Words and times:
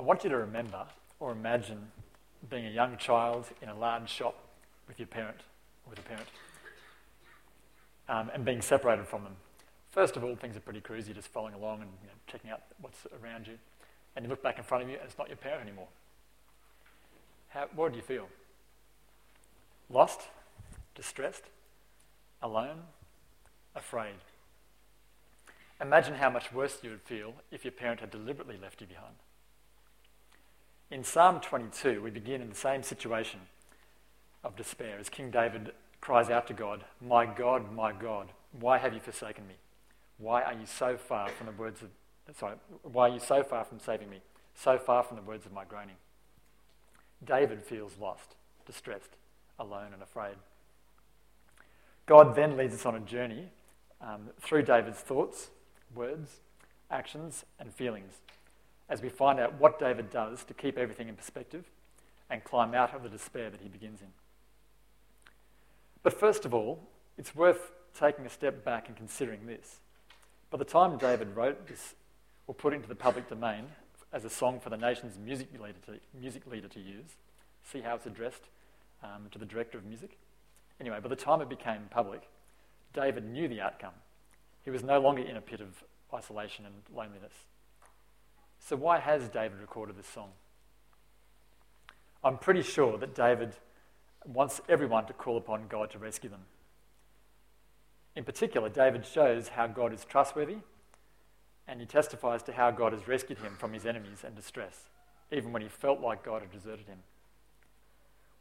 I 0.00 0.02
want 0.02 0.24
you 0.24 0.30
to 0.30 0.38
remember 0.38 0.86
or 1.18 1.30
imagine 1.30 1.92
being 2.48 2.64
a 2.64 2.70
young 2.70 2.96
child 2.96 3.44
in 3.60 3.68
a 3.68 3.74
large 3.74 4.08
shop 4.08 4.34
with 4.88 4.98
your 4.98 5.06
parent, 5.06 5.36
with 5.86 5.98
a 5.98 6.02
parent, 6.02 6.26
um, 8.08 8.30
and 8.32 8.42
being 8.42 8.62
separated 8.62 9.06
from 9.06 9.24
them. 9.24 9.36
First 9.90 10.16
of 10.16 10.24
all, 10.24 10.34
things 10.36 10.56
are 10.56 10.60
pretty 10.60 10.80
cruisy, 10.80 11.14
just 11.14 11.28
following 11.28 11.52
along 11.52 11.82
and 11.82 11.90
you 12.00 12.06
know, 12.06 12.14
checking 12.26 12.50
out 12.50 12.62
what's 12.80 13.06
around 13.22 13.46
you. 13.46 13.58
And 14.16 14.24
you 14.24 14.30
look 14.30 14.42
back 14.42 14.56
in 14.56 14.64
front 14.64 14.84
of 14.84 14.88
you, 14.88 14.96
and 14.96 15.04
it's 15.04 15.18
not 15.18 15.28
your 15.28 15.36
parent 15.36 15.60
anymore. 15.60 15.88
How, 17.50 17.66
what 17.74 17.92
do 17.92 17.98
you 17.98 18.02
feel? 18.02 18.26
Lost? 19.90 20.22
Distressed? 20.94 21.44
Alone? 22.40 22.84
Afraid? 23.76 24.14
Imagine 25.78 26.14
how 26.14 26.30
much 26.30 26.54
worse 26.54 26.78
you 26.82 26.88
would 26.88 27.02
feel 27.02 27.34
if 27.50 27.66
your 27.66 27.72
parent 27.72 28.00
had 28.00 28.10
deliberately 28.10 28.56
left 28.56 28.80
you 28.80 28.86
behind. 28.86 29.16
In 30.90 31.04
Psalm 31.04 31.40
22, 31.40 32.02
we 32.02 32.10
begin 32.10 32.42
in 32.42 32.48
the 32.48 32.56
same 32.56 32.82
situation 32.82 33.38
of 34.42 34.56
despair 34.56 34.98
as 34.98 35.08
King 35.08 35.30
David 35.30 35.70
cries 36.00 36.30
out 36.30 36.48
to 36.48 36.52
God, 36.52 36.82
My 37.00 37.24
God, 37.26 37.72
my 37.72 37.92
God, 37.92 38.32
why 38.58 38.78
have 38.78 38.92
you 38.92 38.98
forsaken 38.98 39.46
me? 39.46 39.54
Why 40.18 40.42
are 40.42 40.52
you 40.52 40.66
so 40.66 40.96
far 40.96 41.28
from 41.28 41.46
the 41.46 41.52
words 41.52 41.80
of, 41.82 41.90
sorry, 42.36 42.56
why 42.82 43.08
are 43.08 43.14
you 43.14 43.20
so 43.20 43.44
far 43.44 43.64
from 43.64 43.78
saving 43.78 44.10
me? 44.10 44.18
So 44.56 44.78
far 44.78 45.04
from 45.04 45.16
the 45.16 45.22
words 45.22 45.46
of 45.46 45.52
my 45.52 45.64
groaning. 45.64 45.94
David 47.24 47.62
feels 47.62 47.92
lost, 48.00 48.34
distressed, 48.66 49.10
alone, 49.60 49.92
and 49.92 50.02
afraid. 50.02 50.34
God 52.06 52.34
then 52.34 52.56
leads 52.56 52.74
us 52.74 52.84
on 52.84 52.96
a 52.96 53.00
journey 53.00 53.44
um, 54.00 54.30
through 54.40 54.62
David's 54.62 54.98
thoughts, 54.98 55.50
words, 55.94 56.40
actions, 56.90 57.44
and 57.60 57.72
feelings 57.72 58.14
as 58.90 59.00
we 59.00 59.08
find 59.08 59.38
out 59.38 59.54
what 59.58 59.78
David 59.78 60.10
does 60.10 60.44
to 60.44 60.52
keep 60.52 60.76
everything 60.76 61.08
in 61.08 61.14
perspective 61.14 61.64
and 62.28 62.44
climb 62.44 62.74
out 62.74 62.92
of 62.94 63.02
the 63.02 63.08
despair 63.08 63.48
that 63.48 63.60
he 63.60 63.68
begins 63.68 64.02
in. 64.02 64.08
But 66.02 66.12
first 66.12 66.44
of 66.44 66.52
all, 66.52 66.80
it's 67.16 67.34
worth 67.34 67.72
taking 67.98 68.26
a 68.26 68.30
step 68.30 68.64
back 68.64 68.88
and 68.88 68.96
considering 68.96 69.46
this. 69.46 69.78
By 70.50 70.58
the 70.58 70.64
time 70.64 70.98
David 70.98 71.36
wrote 71.36 71.68
this, 71.68 71.94
or 72.46 72.54
put 72.54 72.74
into 72.74 72.88
the 72.88 72.96
public 72.96 73.28
domain 73.28 73.66
as 74.12 74.24
a 74.24 74.30
song 74.30 74.58
for 74.58 74.70
the 74.70 74.76
nation's 74.76 75.18
music 75.18 75.48
leader 75.52 75.78
to, 75.86 76.00
music 76.18 76.46
leader 76.46 76.66
to 76.66 76.80
use, 76.80 77.16
see 77.62 77.80
how 77.80 77.94
it's 77.94 78.06
addressed 78.06 78.48
um, 79.04 79.28
to 79.30 79.38
the 79.38 79.44
director 79.44 79.78
of 79.78 79.84
music? 79.84 80.18
Anyway, 80.80 80.98
by 81.00 81.08
the 81.08 81.16
time 81.16 81.40
it 81.40 81.48
became 81.48 81.82
public, 81.90 82.22
David 82.92 83.24
knew 83.24 83.46
the 83.46 83.60
outcome. 83.60 83.92
He 84.64 84.70
was 84.70 84.82
no 84.82 84.98
longer 84.98 85.22
in 85.22 85.36
a 85.36 85.40
pit 85.40 85.60
of 85.60 85.84
isolation 86.12 86.66
and 86.66 86.74
loneliness. 86.92 87.32
So, 88.60 88.76
why 88.76 89.00
has 89.00 89.28
David 89.28 89.58
recorded 89.60 89.96
this 89.96 90.06
song? 90.06 90.30
I'm 92.22 92.38
pretty 92.38 92.62
sure 92.62 92.98
that 92.98 93.14
David 93.14 93.54
wants 94.24 94.60
everyone 94.68 95.06
to 95.06 95.12
call 95.12 95.38
upon 95.38 95.66
God 95.68 95.90
to 95.90 95.98
rescue 95.98 96.28
them. 96.28 96.42
In 98.14 98.24
particular, 98.24 98.68
David 98.68 99.06
shows 99.06 99.48
how 99.48 99.66
God 99.66 99.92
is 99.92 100.04
trustworthy 100.04 100.58
and 101.66 101.80
he 101.80 101.86
testifies 101.86 102.42
to 102.42 102.52
how 102.52 102.70
God 102.70 102.92
has 102.92 103.08
rescued 103.08 103.38
him 103.38 103.54
from 103.58 103.72
his 103.72 103.86
enemies 103.86 104.24
and 104.24 104.34
distress, 104.34 104.88
even 105.30 105.52
when 105.52 105.62
he 105.62 105.68
felt 105.68 106.00
like 106.00 106.24
God 106.24 106.42
had 106.42 106.50
deserted 106.50 106.86
him. 106.86 106.98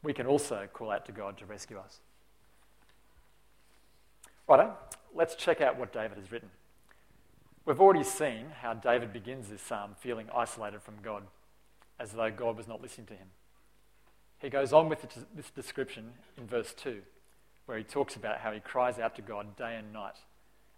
We 0.04 0.14
can 0.14 0.26
also 0.26 0.68
call 0.74 0.92
out 0.92 1.06
to 1.06 1.12
God 1.12 1.38
to 1.38 1.46
rescue 1.46 1.78
us. 1.78 2.00
Righto, 4.48 4.74
let's 5.14 5.36
check 5.36 5.62
out 5.62 5.78
what 5.78 5.94
David 5.94 6.18
has 6.18 6.32
written. 6.32 6.50
We've 7.70 7.80
already 7.80 8.04
seen 8.04 8.48
how 8.64 8.74
David 8.74 9.14
begins 9.14 9.50
this 9.50 9.62
psalm 9.62 9.92
feeling 10.00 10.26
isolated 10.36 10.82
from 10.82 10.96
God, 11.04 11.22
as 12.00 12.14
though 12.14 12.32
God 12.32 12.58
was 12.58 12.68
not 12.68 12.82
listening 12.82 13.06
to 13.06 13.14
him. 13.14 13.28
He 14.40 14.50
goes 14.50 14.74
on 14.74 14.90
with 14.90 15.06
this 15.36 15.52
description 15.52 16.14
in 16.36 16.48
verse 16.48 16.74
2, 16.74 17.04
where 17.68 17.78
he 17.78 17.84
talks 17.84 18.16
about 18.16 18.40
how 18.40 18.52
he 18.52 18.60
cries 18.60 18.98
out 18.98 19.16
to 19.18 19.22
God 19.22 19.56
day 19.56 19.76
and 19.76 19.94
night, 19.94 20.16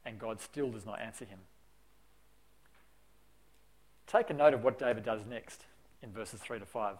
and 0.05 0.19
God 0.19 0.41
still 0.41 0.69
does 0.69 0.85
not 0.85 0.99
answer 0.99 1.23
him. 1.23 1.39
Take 4.05 4.29
a 4.29 4.33
note 4.33 4.53
of 4.53 4.61
what 4.61 4.77
David 4.77 5.05
does 5.05 5.25
next 5.25 5.63
in 6.03 6.11
verses 6.11 6.41
3 6.41 6.59
to 6.59 6.65
5. 6.65 6.97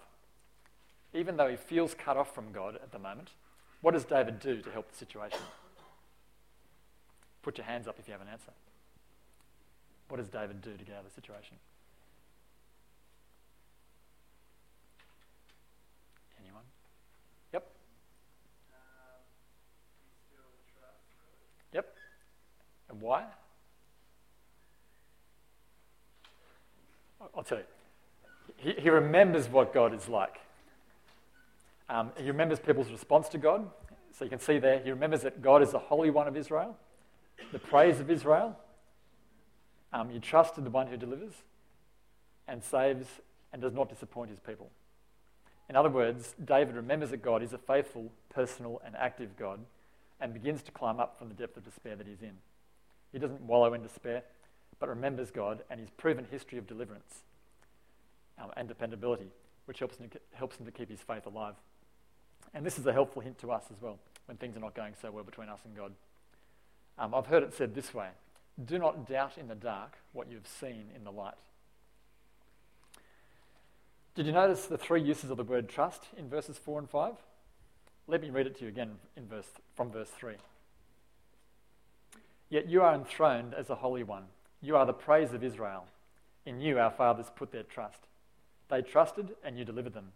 Even 1.13 1.35
though 1.35 1.49
he 1.49 1.57
feels 1.57 1.93
cut 1.93 2.15
off 2.15 2.33
from 2.33 2.53
God 2.53 2.75
at 2.75 2.93
the 2.93 2.99
moment, 2.99 3.31
what 3.81 3.91
does 3.91 4.05
David 4.05 4.39
do 4.39 4.61
to 4.61 4.71
help 4.71 4.89
the 4.89 4.97
situation? 4.97 5.41
Put 7.41 7.57
your 7.57 7.65
hands 7.65 7.89
up 7.89 7.99
if 7.99 8.07
you 8.07 8.13
have 8.13 8.21
an 8.21 8.29
answer. 8.29 8.53
What 10.11 10.17
does 10.17 10.27
David 10.27 10.61
do 10.61 10.71
to 10.75 10.83
get 10.83 10.95
out 10.95 11.05
of 11.05 11.05
the 11.05 11.15
situation? 11.15 11.55
Anyone? 16.43 16.63
Yep. 17.53 17.65
Yep. 21.71 21.95
And 22.89 22.99
why? 22.99 23.23
I'll 27.33 27.43
tell 27.43 27.59
you. 27.59 27.63
He, 28.57 28.73
he 28.81 28.89
remembers 28.89 29.47
what 29.47 29.73
God 29.73 29.93
is 29.93 30.09
like. 30.09 30.41
Um, 31.89 32.11
he 32.17 32.27
remembers 32.27 32.59
people's 32.59 32.91
response 32.91 33.29
to 33.29 33.37
God. 33.37 33.65
So 34.11 34.25
you 34.25 34.29
can 34.29 34.39
see 34.39 34.59
there, 34.59 34.79
he 34.79 34.89
remembers 34.89 35.21
that 35.21 35.41
God 35.41 35.63
is 35.63 35.71
the 35.71 35.79
Holy 35.79 36.09
One 36.09 36.27
of 36.27 36.35
Israel, 36.35 36.75
the 37.53 37.59
praise 37.59 38.01
of 38.01 38.11
Israel, 38.11 38.57
um, 39.93 40.11
you 40.11 40.19
trust 40.19 40.57
in 40.57 40.63
the 40.63 40.69
one 40.69 40.87
who 40.87 40.97
delivers 40.97 41.33
and 42.47 42.63
saves 42.63 43.07
and 43.51 43.61
does 43.61 43.73
not 43.73 43.89
disappoint 43.89 44.29
his 44.29 44.39
people. 44.39 44.69
In 45.69 45.75
other 45.75 45.89
words, 45.89 46.35
David 46.43 46.75
remembers 46.75 47.11
that 47.11 47.21
God 47.21 47.41
is 47.41 47.53
a 47.53 47.57
faithful, 47.57 48.11
personal, 48.29 48.81
and 48.85 48.95
active 48.95 49.37
God 49.37 49.59
and 50.19 50.33
begins 50.33 50.61
to 50.63 50.71
climb 50.71 50.99
up 50.99 51.17
from 51.17 51.29
the 51.29 51.33
depth 51.33 51.57
of 51.57 51.63
despair 51.63 51.95
that 51.95 52.07
he's 52.07 52.21
in. 52.21 52.33
He 53.11 53.19
doesn't 53.19 53.41
wallow 53.41 53.73
in 53.73 53.81
despair, 53.81 54.23
but 54.79 54.89
remembers 54.89 55.31
God 55.31 55.63
and 55.69 55.79
his 55.79 55.89
proven 55.89 56.25
history 56.29 56.57
of 56.57 56.67
deliverance 56.67 57.23
um, 58.41 58.51
and 58.55 58.67
dependability, 58.67 59.27
which 59.65 59.79
helps 59.79 59.97
him, 59.97 60.09
helps 60.33 60.57
him 60.57 60.65
to 60.65 60.71
keep 60.71 60.89
his 60.89 60.99
faith 60.99 61.25
alive. 61.25 61.55
And 62.53 62.65
this 62.65 62.77
is 62.77 62.85
a 62.85 62.93
helpful 62.93 63.21
hint 63.21 63.39
to 63.39 63.51
us 63.51 63.63
as 63.71 63.81
well 63.81 63.99
when 64.25 64.37
things 64.37 64.55
are 64.57 64.61
not 64.61 64.75
going 64.75 64.93
so 65.01 65.11
well 65.11 65.23
between 65.23 65.49
us 65.49 65.59
and 65.65 65.75
God. 65.75 65.93
Um, 66.97 67.15
I've 67.15 67.27
heard 67.27 67.43
it 67.43 67.53
said 67.53 67.73
this 67.73 67.93
way 67.93 68.09
do 68.63 68.77
not 68.77 69.07
doubt 69.07 69.37
in 69.37 69.47
the 69.47 69.55
dark 69.55 69.97
what 70.13 70.29
you've 70.29 70.47
seen 70.47 70.85
in 70.95 71.03
the 71.03 71.11
light. 71.11 71.35
Did 74.13 74.25
you 74.25 74.33
notice 74.33 74.65
the 74.65 74.77
three 74.77 75.01
uses 75.01 75.29
of 75.29 75.37
the 75.37 75.43
word 75.43 75.69
trust 75.69 76.07
in 76.17 76.27
verses 76.27 76.57
4 76.57 76.79
and 76.79 76.89
5? 76.89 77.13
Let 78.07 78.21
me 78.21 78.29
read 78.29 78.47
it 78.47 78.57
to 78.57 78.63
you 78.63 78.67
again 78.67 78.95
in 79.15 79.25
verse, 79.25 79.47
from 79.75 79.89
verse 79.89 80.09
3. 80.09 80.35
Yet 82.49 82.67
you 82.67 82.81
are 82.81 82.93
enthroned 82.93 83.53
as 83.53 83.69
a 83.69 83.75
holy 83.75 84.03
one. 84.03 84.25
You 84.61 84.75
are 84.75 84.85
the 84.85 84.93
praise 84.93 85.33
of 85.33 85.43
Israel. 85.43 85.85
In 86.45 86.59
you 86.59 86.77
our 86.77 86.91
fathers 86.91 87.27
put 87.33 87.51
their 87.51 87.63
trust. 87.63 88.07
They 88.69 88.81
trusted 88.81 89.35
and 89.43 89.57
you 89.57 89.63
delivered 89.63 89.93
them. 89.93 90.11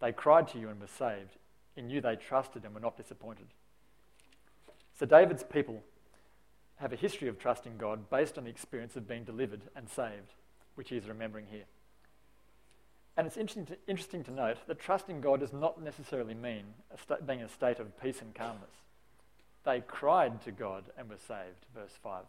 They 0.00 0.12
cried 0.12 0.46
to 0.48 0.58
you 0.58 0.68
and 0.68 0.80
were 0.80 0.86
saved. 0.86 1.36
In 1.76 1.90
you 1.90 2.00
they 2.00 2.14
trusted 2.14 2.64
and 2.64 2.74
were 2.74 2.80
not 2.80 2.96
disappointed. 2.96 3.46
So 4.98 5.06
David's 5.06 5.42
people 5.42 5.82
have 6.82 6.92
a 6.92 6.96
history 6.96 7.28
of 7.28 7.38
trusting 7.38 7.78
God 7.78 8.10
based 8.10 8.36
on 8.36 8.44
the 8.44 8.50
experience 8.50 8.96
of 8.96 9.06
being 9.06 9.22
delivered 9.22 9.62
and 9.76 9.88
saved, 9.88 10.34
which 10.74 10.90
he 10.90 10.96
is 10.96 11.06
remembering 11.06 11.46
here. 11.48 11.64
And 13.16 13.24
it's 13.24 13.36
interesting 13.36 13.66
to, 13.66 13.76
interesting 13.86 14.24
to 14.24 14.32
note 14.32 14.56
that 14.66 14.80
trusting 14.80 15.20
God 15.20 15.40
does 15.40 15.52
not 15.52 15.80
necessarily 15.80 16.34
mean 16.34 16.64
sta- 17.00 17.20
being 17.24 17.40
a 17.40 17.48
state 17.48 17.78
of 17.78 18.00
peace 18.02 18.20
and 18.20 18.34
calmness. 18.34 18.74
They 19.64 19.80
cried 19.80 20.42
to 20.42 20.50
God 20.50 20.84
and 20.98 21.08
were 21.08 21.16
saved, 21.16 21.66
verse 21.72 21.92
5. 22.02 22.24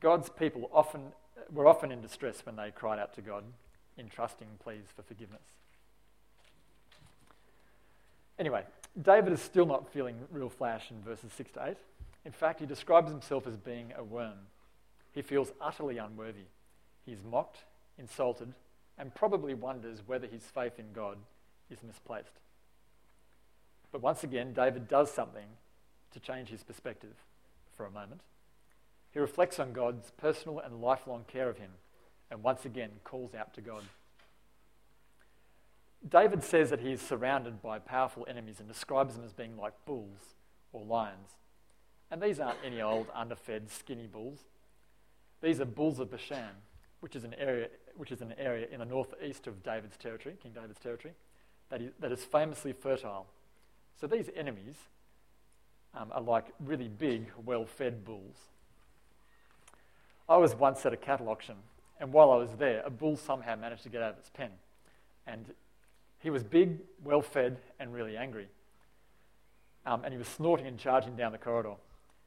God's 0.00 0.28
people 0.28 0.70
often, 0.72 1.12
were 1.52 1.66
often 1.66 1.90
in 1.90 2.00
distress 2.00 2.46
when 2.46 2.54
they 2.54 2.70
cried 2.70 3.00
out 3.00 3.12
to 3.14 3.22
God 3.22 3.42
in 3.98 4.08
trusting 4.08 4.46
pleas 4.62 4.84
for 4.94 5.02
forgiveness. 5.02 5.42
Anyway, 8.38 8.62
David 9.00 9.32
is 9.32 9.40
still 9.40 9.66
not 9.66 9.92
feeling 9.92 10.16
real 10.30 10.48
flash 10.48 10.92
in 10.92 11.02
verses 11.02 11.32
6 11.32 11.50
to 11.52 11.66
8. 11.70 11.76
In 12.24 12.32
fact, 12.32 12.60
he 12.60 12.66
describes 12.66 13.10
himself 13.10 13.46
as 13.46 13.56
being 13.56 13.92
a 13.96 14.04
worm. 14.04 14.46
He 15.12 15.22
feels 15.22 15.52
utterly 15.60 15.98
unworthy. 15.98 16.46
He's 17.04 17.22
mocked, 17.28 17.64
insulted, 17.98 18.54
and 18.96 19.14
probably 19.14 19.54
wonders 19.54 20.02
whether 20.06 20.26
his 20.26 20.42
faith 20.42 20.78
in 20.78 20.92
God 20.92 21.18
is 21.70 21.82
misplaced. 21.82 22.40
But 23.90 24.02
once 24.02 24.24
again, 24.24 24.52
David 24.52 24.88
does 24.88 25.10
something 25.10 25.46
to 26.12 26.20
change 26.20 26.48
his 26.48 26.62
perspective 26.62 27.14
for 27.76 27.84
a 27.86 27.90
moment. 27.90 28.20
He 29.12 29.18
reflects 29.18 29.58
on 29.58 29.72
God's 29.72 30.10
personal 30.12 30.58
and 30.60 30.80
lifelong 30.80 31.24
care 31.26 31.48
of 31.48 31.58
him 31.58 31.72
and 32.30 32.42
once 32.42 32.64
again 32.64 32.90
calls 33.04 33.34
out 33.34 33.52
to 33.54 33.60
God. 33.60 33.82
David 36.08 36.42
says 36.42 36.70
that 36.70 36.80
he 36.80 36.92
is 36.92 37.00
surrounded 37.00 37.62
by 37.62 37.78
powerful 37.78 38.26
enemies 38.28 38.58
and 38.58 38.66
describes 38.66 39.14
them 39.14 39.24
as 39.24 39.32
being 39.32 39.56
like 39.56 39.74
bulls 39.84 40.34
or 40.72 40.82
lions. 40.82 41.36
And 42.12 42.22
these 42.22 42.38
aren't 42.38 42.58
any 42.62 42.82
old 42.82 43.06
underfed 43.14 43.70
skinny 43.70 44.06
bulls. 44.06 44.40
These 45.42 45.60
are 45.60 45.64
bulls 45.64 45.98
of 45.98 46.10
Bashan, 46.10 46.50
which 47.00 47.16
is 47.16 47.24
an 47.24 47.34
area, 47.38 47.68
which 47.96 48.12
is 48.12 48.20
an 48.20 48.34
area 48.36 48.66
in 48.70 48.80
the 48.80 48.84
northeast 48.84 49.46
of 49.46 49.62
David's 49.62 49.96
territory, 49.96 50.36
King 50.42 50.52
David's 50.52 50.78
territory, 50.78 51.14
that 51.70 51.80
is, 51.80 51.90
that 52.00 52.12
is 52.12 52.22
famously 52.22 52.74
fertile. 52.74 53.26
So 53.98 54.06
these 54.06 54.28
enemies 54.36 54.74
um, 55.94 56.10
are 56.12 56.20
like 56.20 56.52
really 56.60 56.88
big, 56.88 57.28
well-fed 57.46 58.04
bulls. 58.04 58.36
I 60.28 60.36
was 60.36 60.54
once 60.54 60.84
at 60.84 60.92
a 60.92 60.98
cattle 60.98 61.30
auction, 61.30 61.56
and 61.98 62.12
while 62.12 62.30
I 62.30 62.36
was 62.36 62.50
there, 62.58 62.82
a 62.84 62.90
bull 62.90 63.16
somehow 63.16 63.56
managed 63.56 63.84
to 63.84 63.88
get 63.88 64.02
out 64.02 64.12
of 64.12 64.18
its 64.18 64.28
pen, 64.30 64.50
and 65.26 65.46
he 66.18 66.28
was 66.28 66.44
big, 66.44 66.78
well-fed, 67.02 67.56
and 67.80 67.94
really 67.94 68.18
angry. 68.18 68.48
Um, 69.86 70.04
and 70.04 70.12
he 70.12 70.18
was 70.18 70.28
snorting 70.28 70.66
and 70.66 70.78
charging 70.78 71.16
down 71.16 71.32
the 71.32 71.38
corridor. 71.38 71.76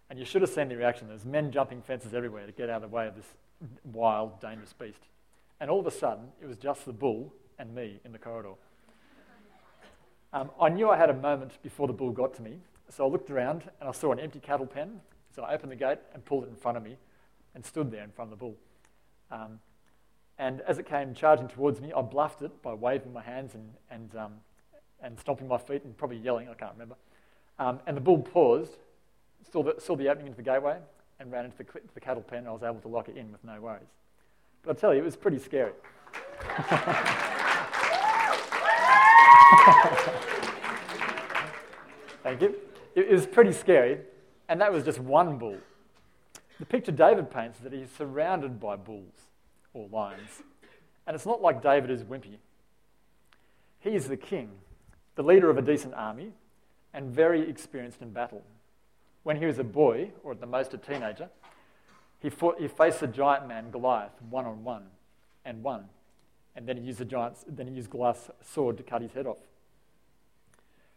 And 0.10 0.20
you 0.20 0.26
should 0.26 0.42
have 0.42 0.52
seen 0.52 0.70
the 0.70 0.76
reaction. 0.76 1.08
There's 1.08 1.26
men 1.26 1.52
jumping 1.52 1.82
fences 1.82 2.14
everywhere 2.14 2.46
to 2.46 2.52
get 2.52 2.70
out 2.70 2.84
of 2.84 2.90
the 2.90 2.96
way 2.96 3.08
of 3.08 3.16
this 3.16 3.26
wild, 3.84 4.40
dangerous 4.40 4.74
beast. 4.74 5.02
And 5.60 5.70
all 5.70 5.80
of 5.80 5.88
a 5.88 5.92
sudden, 5.92 6.26
it 6.42 6.46
was 6.46 6.58
just 6.58 6.86
the 6.86 6.94
bull 6.94 7.34
and 7.58 7.74
me 7.74 8.00
in 8.06 8.12
the 8.12 8.20
corridor. 8.20 8.54
Um, 10.34 10.52
I 10.60 10.70
knew 10.70 10.90
I 10.90 10.98
had 10.98 11.10
a 11.10 11.14
moment 11.14 11.58
before 11.64 11.88
the 11.88 11.94
bull 11.94 12.12
got 12.12 12.34
to 12.36 12.42
me, 12.42 12.60
so 12.90 13.06
I 13.06 13.10
looked 13.10 13.32
around 13.32 13.64
and 13.80 13.88
I 13.88 13.94
saw 13.94 14.12
an 14.12 14.20
empty 14.20 14.40
cattle 14.40 14.66
pen. 14.66 15.00
So 15.34 15.44
I 15.44 15.54
opened 15.54 15.72
the 15.72 15.78
gate 15.78 16.00
and 16.14 16.24
pulled 16.24 16.44
it 16.44 16.50
in 16.50 16.56
front 16.56 16.78
of 16.78 16.84
me 16.84 16.98
and 17.56 17.66
stood 17.66 17.90
there 17.92 18.04
in 18.04 18.12
front 18.12 18.32
of 18.32 18.38
the 18.38 18.46
bull. 18.46 18.56
Um, 19.32 19.60
and 20.38 20.62
as 20.62 20.78
it 20.78 20.86
came 20.86 21.14
charging 21.14 21.48
towards 21.48 21.82
me, 21.82 21.94
I 21.94 22.02
bluffed 22.02 22.42
it 22.42 22.62
by 22.62 22.74
waving 22.74 23.14
my 23.14 23.22
hands 23.22 23.56
and, 23.56 23.70
and, 23.90 24.16
um, 24.16 24.34
and 25.02 25.18
stomping 25.20 25.48
my 25.48 25.58
feet 25.58 25.84
and 25.84 25.98
probably 25.98 26.18
yelling, 26.18 26.50
I 26.50 26.54
can't 26.54 26.74
remember. 26.74 26.96
Um, 27.58 27.80
and 27.88 27.96
the 27.96 28.02
bull 28.02 28.20
paused, 28.20 28.78
saw 29.52 29.64
the, 29.64 29.76
saw 29.80 29.96
the 29.96 30.10
opening 30.10 30.28
into 30.28 30.38
the 30.38 30.44
gateway, 30.44 30.78
and 31.20 31.32
ran 31.32 31.46
into 31.46 31.58
the, 31.58 31.66
the 31.94 32.00
cattle 32.00 32.24
pen, 32.24 32.40
and 32.40 32.48
I 32.48 32.52
was 32.52 32.64
able 32.64 32.82
to 32.82 32.88
lock 32.88 33.10
it 33.10 33.18
in 33.18 33.32
with 33.32 33.44
no 33.44 33.60
worries. 33.62 33.84
But 34.64 34.72
I'll 34.72 34.76
tell 34.76 34.94
you, 34.94 35.02
it 35.02 35.06
was 35.06 35.16
pretty 35.16 35.40
scary. 35.40 35.74
Thank 42.24 42.42
you. 42.42 42.56
It 42.96 43.12
was 43.12 43.26
pretty 43.26 43.52
scary, 43.52 44.00
and 44.50 44.60
that 44.62 44.72
was 44.72 44.84
just 44.84 45.00
one 45.00 45.38
bull. 45.38 45.58
The 46.60 46.66
picture 46.66 46.92
David 46.92 47.30
paints 47.30 47.58
is 47.58 47.64
that 47.64 47.74
he's 47.74 47.92
surrounded 47.92 48.60
by 48.60 48.78
bulls 48.78 49.28
or 49.74 49.88
lions. 49.92 50.42
And 51.06 51.14
it's 51.14 51.26
not 51.26 51.42
like 51.42 51.62
David 51.62 51.92
is 51.92 52.04
wimpy. 52.04 52.38
He 53.80 53.92
is 53.92 54.08
the 54.08 54.18
king, 54.18 54.50
the 55.16 55.24
leader 55.24 55.50
of 55.50 55.58
a 55.58 55.62
decent 55.62 55.94
army, 55.94 56.32
and 56.94 57.12
very 57.12 57.48
experienced 57.48 58.02
in 58.02 58.12
battle. 58.12 58.44
When 59.26 59.38
he 59.38 59.48
was 59.48 59.58
a 59.58 59.64
boy, 59.64 60.12
or 60.24 60.34
at 60.34 60.40
the 60.40 60.46
most 60.46 60.76
a 60.76 60.78
teenager, 60.78 61.30
he, 62.22 62.30
fought, 62.30 62.60
he 62.60 62.68
faced 62.68 63.00
the 63.00 63.08
giant 63.08 63.48
man 63.48 63.72
Goliath 63.72 64.12
one 64.30 64.46
on 64.46 64.64
one 64.64 64.84
and 65.44 65.64
won. 65.64 65.86
And 66.56 66.68
then 66.68 66.78
he 66.78 66.84
used 66.84 67.00
the 67.00 67.06
giant's, 67.06 67.44
then 67.48 67.66
he 67.66 67.74
used 67.74 67.90
Goliath's 67.90 68.30
sword 68.44 68.78
to 68.78 68.84
cut 68.84 69.02
his 69.02 69.14
head 69.14 69.26
off. 69.26 69.40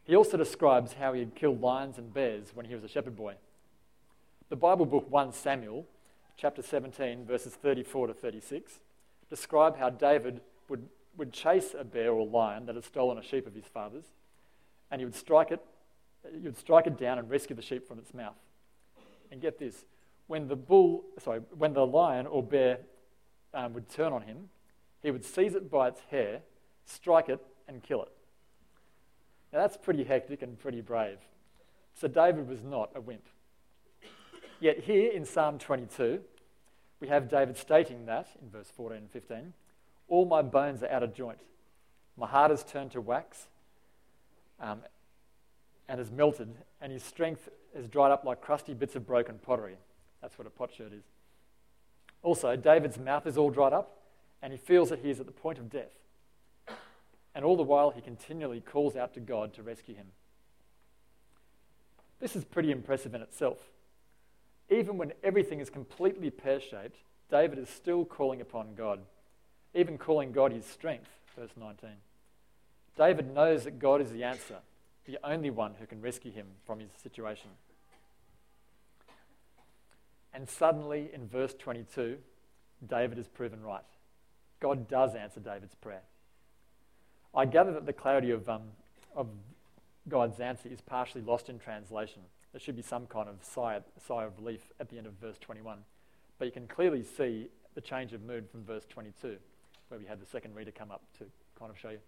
He 0.04 0.14
also 0.14 0.36
describes 0.36 0.92
how 0.92 1.14
he 1.14 1.20
had 1.20 1.34
killed 1.34 1.62
lions 1.62 1.96
and 1.96 2.12
bears 2.12 2.50
when 2.52 2.66
he 2.66 2.74
was 2.74 2.84
a 2.84 2.88
shepherd 2.88 3.16
boy. 3.16 3.36
The 4.50 4.56
Bible 4.56 4.84
book 4.84 5.10
1 5.10 5.32
Samuel, 5.32 5.86
chapter 6.36 6.60
17, 6.60 7.24
verses 7.24 7.54
34 7.54 8.08
to 8.08 8.12
36, 8.12 8.80
describe 9.30 9.78
how 9.78 9.88
David 9.88 10.42
would, 10.68 10.86
would 11.16 11.32
chase 11.32 11.74
a 11.76 11.82
bear 11.82 12.12
or 12.12 12.26
lion 12.26 12.66
that 12.66 12.74
had 12.74 12.84
stolen 12.84 13.16
a 13.16 13.22
sheep 13.22 13.46
of 13.46 13.54
his 13.54 13.64
father's, 13.64 14.04
and 14.90 15.00
he 15.00 15.06
would 15.06 15.14
strike 15.14 15.50
it 15.50 15.64
you 16.34 16.42
would 16.44 16.58
strike 16.58 16.86
it 16.86 16.98
down 16.98 17.18
and 17.18 17.28
rescue 17.30 17.56
the 17.56 17.62
sheep 17.62 17.86
from 17.86 17.98
its 17.98 18.14
mouth. 18.14 18.36
And 19.30 19.40
get 19.40 19.58
this 19.58 19.84
when 20.28 20.46
the 20.46 20.56
bull, 20.56 21.04
sorry, 21.18 21.40
when 21.56 21.72
the 21.72 21.84
lion 21.84 22.26
or 22.26 22.42
bear 22.42 22.78
um, 23.54 23.72
would 23.72 23.88
turn 23.88 24.12
on 24.12 24.22
him, 24.22 24.50
he 25.02 25.10
would 25.10 25.24
seize 25.24 25.54
it 25.54 25.70
by 25.70 25.88
its 25.88 26.00
hair, 26.10 26.42
strike 26.84 27.28
it, 27.28 27.40
and 27.66 27.82
kill 27.82 28.02
it. 28.02 28.12
Now 29.52 29.60
that's 29.60 29.76
pretty 29.76 30.04
hectic 30.04 30.42
and 30.42 30.58
pretty 30.58 30.82
brave. 30.82 31.18
So 31.94 32.08
David 32.08 32.46
was 32.48 32.62
not 32.62 32.90
a 32.94 33.00
wimp. 33.00 33.24
Yet 34.60 34.80
here 34.80 35.10
in 35.10 35.24
Psalm 35.24 35.58
22, 35.58 36.20
we 37.00 37.08
have 37.08 37.28
David 37.28 37.56
stating 37.56 38.06
that 38.06 38.28
in 38.42 38.50
verse 38.50 38.70
14 38.76 38.98
and 38.98 39.10
15 39.10 39.52
All 40.08 40.26
my 40.26 40.42
bones 40.42 40.82
are 40.82 40.90
out 40.90 41.02
of 41.02 41.14
joint. 41.14 41.38
My 42.16 42.26
heart 42.26 42.50
is 42.50 42.64
turned 42.64 42.90
to 42.92 43.00
wax, 43.00 43.46
um, 44.60 44.80
and 45.88 45.98
has 45.98 46.10
melted, 46.10 46.54
and 46.80 46.92
his 46.92 47.02
strength 47.02 47.48
is 47.74 47.88
dried 47.88 48.12
up 48.12 48.24
like 48.24 48.40
crusty 48.40 48.74
bits 48.74 48.94
of 48.94 49.06
broken 49.06 49.38
pottery. 49.38 49.76
That's 50.20 50.38
what 50.38 50.46
a 50.46 50.50
potsherd 50.50 50.92
is. 50.92 51.04
Also, 52.22 52.56
David's 52.56 52.98
mouth 52.98 53.26
is 53.26 53.38
all 53.38 53.50
dried 53.50 53.72
up, 53.72 53.98
and 54.42 54.52
he 54.52 54.58
feels 54.58 54.90
that 54.90 54.98
he 55.00 55.10
is 55.10 55.20
at 55.20 55.26
the 55.26 55.32
point 55.32 55.58
of 55.58 55.70
death. 55.70 55.92
And 57.34 57.44
all 57.44 57.56
the 57.56 57.62
while, 57.62 57.90
he 57.90 58.00
continually 58.00 58.60
calls 58.60 58.96
out 58.96 59.14
to 59.14 59.20
God 59.20 59.54
to 59.54 59.62
rescue 59.62 59.94
him. 59.94 60.08
This 62.20 62.34
is 62.34 62.44
pretty 62.44 62.72
impressive 62.72 63.14
in 63.14 63.22
itself. 63.22 63.58
Even 64.68 64.98
when 64.98 65.12
everything 65.22 65.60
is 65.60 65.70
completely 65.70 66.30
pear 66.30 66.60
shaped, 66.60 66.98
David 67.30 67.58
is 67.58 67.68
still 67.68 68.04
calling 68.04 68.40
upon 68.40 68.74
God, 68.74 69.00
even 69.74 69.98
calling 69.98 70.32
God 70.32 70.52
his 70.52 70.66
strength. 70.66 71.08
Verse 71.36 71.52
19. 71.56 71.90
David 72.96 73.32
knows 73.32 73.64
that 73.64 73.78
God 73.78 74.00
is 74.00 74.10
the 74.10 74.24
answer 74.24 74.56
the 75.08 75.18
only 75.24 75.48
one 75.48 75.72
who 75.80 75.86
can 75.86 76.02
rescue 76.02 76.30
him 76.30 76.46
from 76.66 76.80
his 76.80 76.90
situation. 77.02 77.48
And 80.34 80.46
suddenly, 80.46 81.08
in 81.12 81.26
verse 81.26 81.54
22, 81.58 82.18
David 82.86 83.18
is 83.18 83.26
proven 83.26 83.62
right. 83.62 83.80
God 84.60 84.86
does 84.86 85.14
answer 85.14 85.40
David's 85.40 85.74
prayer. 85.74 86.02
I 87.34 87.46
gather 87.46 87.72
that 87.72 87.86
the 87.86 87.92
clarity 87.94 88.30
of, 88.30 88.50
um, 88.50 88.64
of 89.16 89.28
God's 90.08 90.40
answer 90.40 90.68
is 90.68 90.82
partially 90.82 91.22
lost 91.22 91.48
in 91.48 91.58
translation. 91.58 92.20
There 92.52 92.60
should 92.60 92.76
be 92.76 92.82
some 92.82 93.06
kind 93.06 93.30
of 93.30 93.36
sigh, 93.42 93.80
sigh 94.06 94.24
of 94.24 94.36
relief 94.38 94.72
at 94.78 94.90
the 94.90 94.98
end 94.98 95.06
of 95.06 95.14
verse 95.14 95.38
21. 95.40 95.78
But 96.38 96.44
you 96.44 96.52
can 96.52 96.66
clearly 96.66 97.02
see 97.02 97.48
the 97.74 97.80
change 97.80 98.12
of 98.12 98.22
mood 98.22 98.50
from 98.50 98.62
verse 98.62 98.84
22, 98.90 99.38
where 99.88 99.98
we 99.98 100.04
had 100.04 100.20
the 100.20 100.26
second 100.26 100.54
reader 100.54 100.70
come 100.70 100.90
up 100.90 101.02
to 101.18 101.24
kind 101.58 101.70
of 101.70 101.78
show 101.78 101.90
you. 101.90 101.98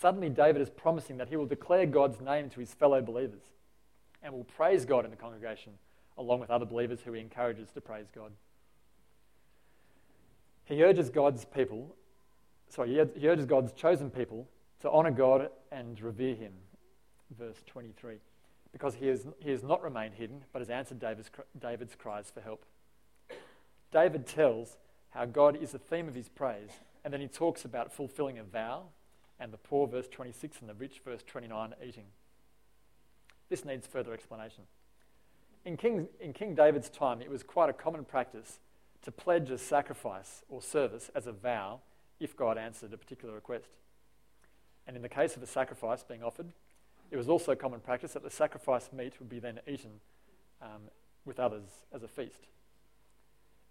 Suddenly, 0.00 0.30
David 0.30 0.60
is 0.60 0.70
promising 0.70 1.16
that 1.18 1.28
he 1.28 1.36
will 1.36 1.46
declare 1.46 1.86
God's 1.86 2.20
name 2.20 2.50
to 2.50 2.60
his 2.60 2.74
fellow 2.74 3.00
believers 3.00 3.42
and 4.22 4.32
will 4.32 4.44
praise 4.44 4.84
God 4.84 5.04
in 5.04 5.10
the 5.10 5.16
congregation 5.16 5.74
along 6.18 6.40
with 6.40 6.50
other 6.50 6.64
believers 6.64 7.00
who 7.04 7.12
he 7.12 7.20
encourages 7.20 7.70
to 7.72 7.80
praise 7.80 8.06
God. 8.14 8.32
He 10.64 10.82
urges 10.82 11.10
God's 11.10 11.44
people, 11.44 11.94
sorry, 12.68 12.94
he 13.16 13.28
urges 13.28 13.46
God's 13.46 13.72
chosen 13.72 14.10
people 14.10 14.48
to 14.80 14.90
honor 14.90 15.10
God 15.10 15.50
and 15.70 16.00
revere 16.00 16.34
him. 16.34 16.52
Verse 17.38 17.62
23. 17.66 18.16
Because 18.72 18.94
he, 18.96 19.08
is, 19.08 19.26
he 19.38 19.50
has 19.50 19.62
not 19.62 19.82
remained 19.82 20.14
hidden, 20.14 20.42
but 20.52 20.60
has 20.60 20.70
answered 20.70 20.98
David's, 20.98 21.30
David's 21.60 21.94
cries 21.94 22.30
for 22.32 22.40
help. 22.40 22.64
David 23.92 24.26
tells 24.26 24.76
how 25.10 25.24
God 25.26 25.56
is 25.56 25.72
the 25.72 25.78
theme 25.78 26.08
of 26.08 26.14
his 26.14 26.28
praise, 26.28 26.70
and 27.04 27.12
then 27.12 27.20
he 27.20 27.28
talks 27.28 27.64
about 27.64 27.92
fulfilling 27.92 28.38
a 28.38 28.42
vow 28.44 28.86
and 29.40 29.52
the 29.52 29.58
poor, 29.58 29.86
verse 29.86 30.08
26, 30.08 30.60
and 30.60 30.68
the 30.68 30.74
rich, 30.74 31.00
verse 31.04 31.22
29, 31.26 31.74
eating. 31.84 32.06
This 33.48 33.64
needs 33.64 33.86
further 33.86 34.12
explanation. 34.12 34.64
In 35.64 35.76
King, 35.76 36.08
in 36.20 36.32
King 36.32 36.54
David's 36.54 36.88
time, 36.88 37.20
it 37.20 37.30
was 37.30 37.42
quite 37.42 37.70
a 37.70 37.72
common 37.72 38.04
practice 38.04 38.58
to 39.02 39.12
pledge 39.12 39.50
a 39.50 39.58
sacrifice 39.58 40.42
or 40.48 40.62
service 40.62 41.10
as 41.14 41.26
a 41.26 41.32
vow 41.32 41.80
if 42.20 42.36
God 42.36 42.58
answered 42.58 42.92
a 42.92 42.96
particular 42.96 43.34
request. 43.34 43.70
And 44.86 44.96
in 44.96 45.02
the 45.02 45.08
case 45.08 45.36
of 45.36 45.42
a 45.42 45.46
sacrifice 45.46 46.02
being 46.02 46.22
offered, 46.22 46.52
it 47.10 47.16
was 47.16 47.28
also 47.28 47.54
common 47.54 47.80
practice 47.80 48.12
that 48.12 48.22
the 48.22 48.30
sacrifice 48.30 48.90
meat 48.92 49.14
would 49.18 49.28
be 49.28 49.38
then 49.38 49.60
eaten 49.66 50.00
um, 50.60 50.90
with 51.24 51.38
others 51.38 51.64
as 51.92 52.02
a 52.02 52.08
feast. 52.08 52.46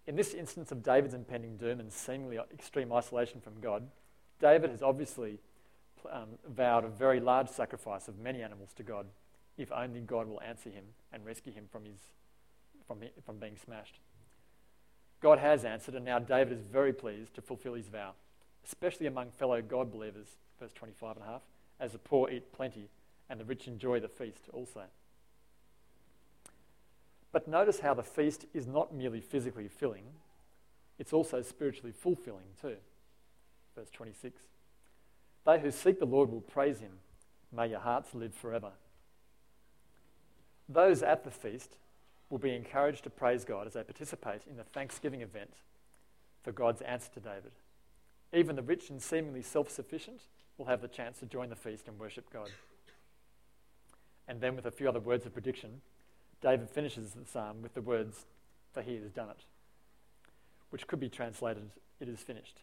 In 0.06 0.16
this 0.16 0.34
instance 0.34 0.70
of 0.70 0.82
David's 0.82 1.14
impending 1.14 1.56
doom 1.56 1.80
and 1.80 1.92
seemingly 1.92 2.38
extreme 2.52 2.92
isolation 2.92 3.40
from 3.40 3.60
God, 3.60 3.88
David 4.40 4.70
has 4.70 4.82
obviously 4.82 5.38
um, 6.10 6.30
vowed 6.48 6.84
a 6.84 6.88
very 6.88 7.20
large 7.20 7.48
sacrifice 7.48 8.08
of 8.08 8.18
many 8.18 8.42
animals 8.42 8.70
to 8.76 8.82
God 8.82 9.06
if 9.56 9.70
only 9.72 10.00
God 10.00 10.26
will 10.28 10.40
answer 10.40 10.70
him 10.70 10.84
and 11.12 11.24
rescue 11.24 11.52
him 11.52 11.66
from, 11.70 11.84
his, 11.84 11.98
from, 12.86 12.98
from 13.24 13.38
being 13.38 13.56
smashed. 13.56 13.98
God 15.20 15.38
has 15.38 15.64
answered, 15.64 15.94
and 15.94 16.04
now 16.04 16.18
David 16.18 16.58
is 16.58 16.64
very 16.64 16.92
pleased 16.92 17.34
to 17.34 17.42
fulfill 17.42 17.74
his 17.74 17.88
vow, 17.88 18.12
especially 18.64 19.06
among 19.06 19.30
fellow 19.30 19.62
God 19.62 19.90
believers, 19.90 20.26
verse 20.60 20.72
25 20.72 21.16
and 21.16 21.24
a 21.24 21.28
half, 21.28 21.42
as 21.80 21.92
the 21.92 21.98
poor 21.98 22.30
eat 22.30 22.52
plenty 22.52 22.88
and 23.30 23.40
the 23.40 23.44
rich 23.44 23.66
enjoy 23.66 24.00
the 24.00 24.08
feast 24.08 24.48
also. 24.52 24.82
But 27.32 27.48
notice 27.48 27.80
how 27.80 27.94
the 27.94 28.02
feast 28.02 28.44
is 28.52 28.66
not 28.66 28.94
merely 28.94 29.20
physically 29.20 29.68
filling, 29.68 30.04
it's 30.98 31.12
also 31.12 31.42
spiritually 31.42 31.92
fulfilling 31.92 32.46
too. 32.60 32.76
Verse 33.74 33.90
26. 33.90 34.40
They 35.44 35.60
who 35.60 35.70
seek 35.70 35.98
the 35.98 36.06
Lord 36.06 36.30
will 36.30 36.40
praise 36.40 36.80
him. 36.80 36.92
May 37.52 37.68
your 37.68 37.80
hearts 37.80 38.14
live 38.14 38.34
forever. 38.34 38.72
Those 40.68 41.02
at 41.02 41.24
the 41.24 41.30
feast 41.30 41.76
will 42.30 42.38
be 42.38 42.54
encouraged 42.54 43.04
to 43.04 43.10
praise 43.10 43.44
God 43.44 43.66
as 43.66 43.74
they 43.74 43.82
participate 43.82 44.42
in 44.48 44.56
the 44.56 44.64
Thanksgiving 44.64 45.20
event 45.20 45.56
for 46.42 46.52
God's 46.52 46.82
answer 46.82 47.10
to 47.14 47.20
David. 47.20 47.52
Even 48.32 48.56
the 48.56 48.62
rich 48.62 48.90
and 48.90 49.00
seemingly 49.00 49.42
self 49.42 49.70
sufficient 49.70 50.22
will 50.56 50.66
have 50.66 50.80
the 50.80 50.88
chance 50.88 51.18
to 51.18 51.26
join 51.26 51.50
the 51.50 51.56
feast 51.56 51.88
and 51.88 51.98
worship 51.98 52.30
God. 52.32 52.50
And 54.26 54.40
then, 54.40 54.56
with 54.56 54.66
a 54.66 54.70
few 54.70 54.88
other 54.88 55.00
words 55.00 55.26
of 55.26 55.34
prediction, 55.34 55.82
David 56.40 56.70
finishes 56.70 57.12
the 57.12 57.26
psalm 57.26 57.62
with 57.62 57.74
the 57.74 57.82
words, 57.82 58.26
For 58.72 58.82
he 58.82 58.96
has 58.96 59.10
done 59.10 59.30
it, 59.30 59.44
which 60.70 60.86
could 60.86 61.00
be 61.00 61.08
translated, 61.08 61.70
It 62.00 62.08
is 62.08 62.20
finished. 62.20 62.60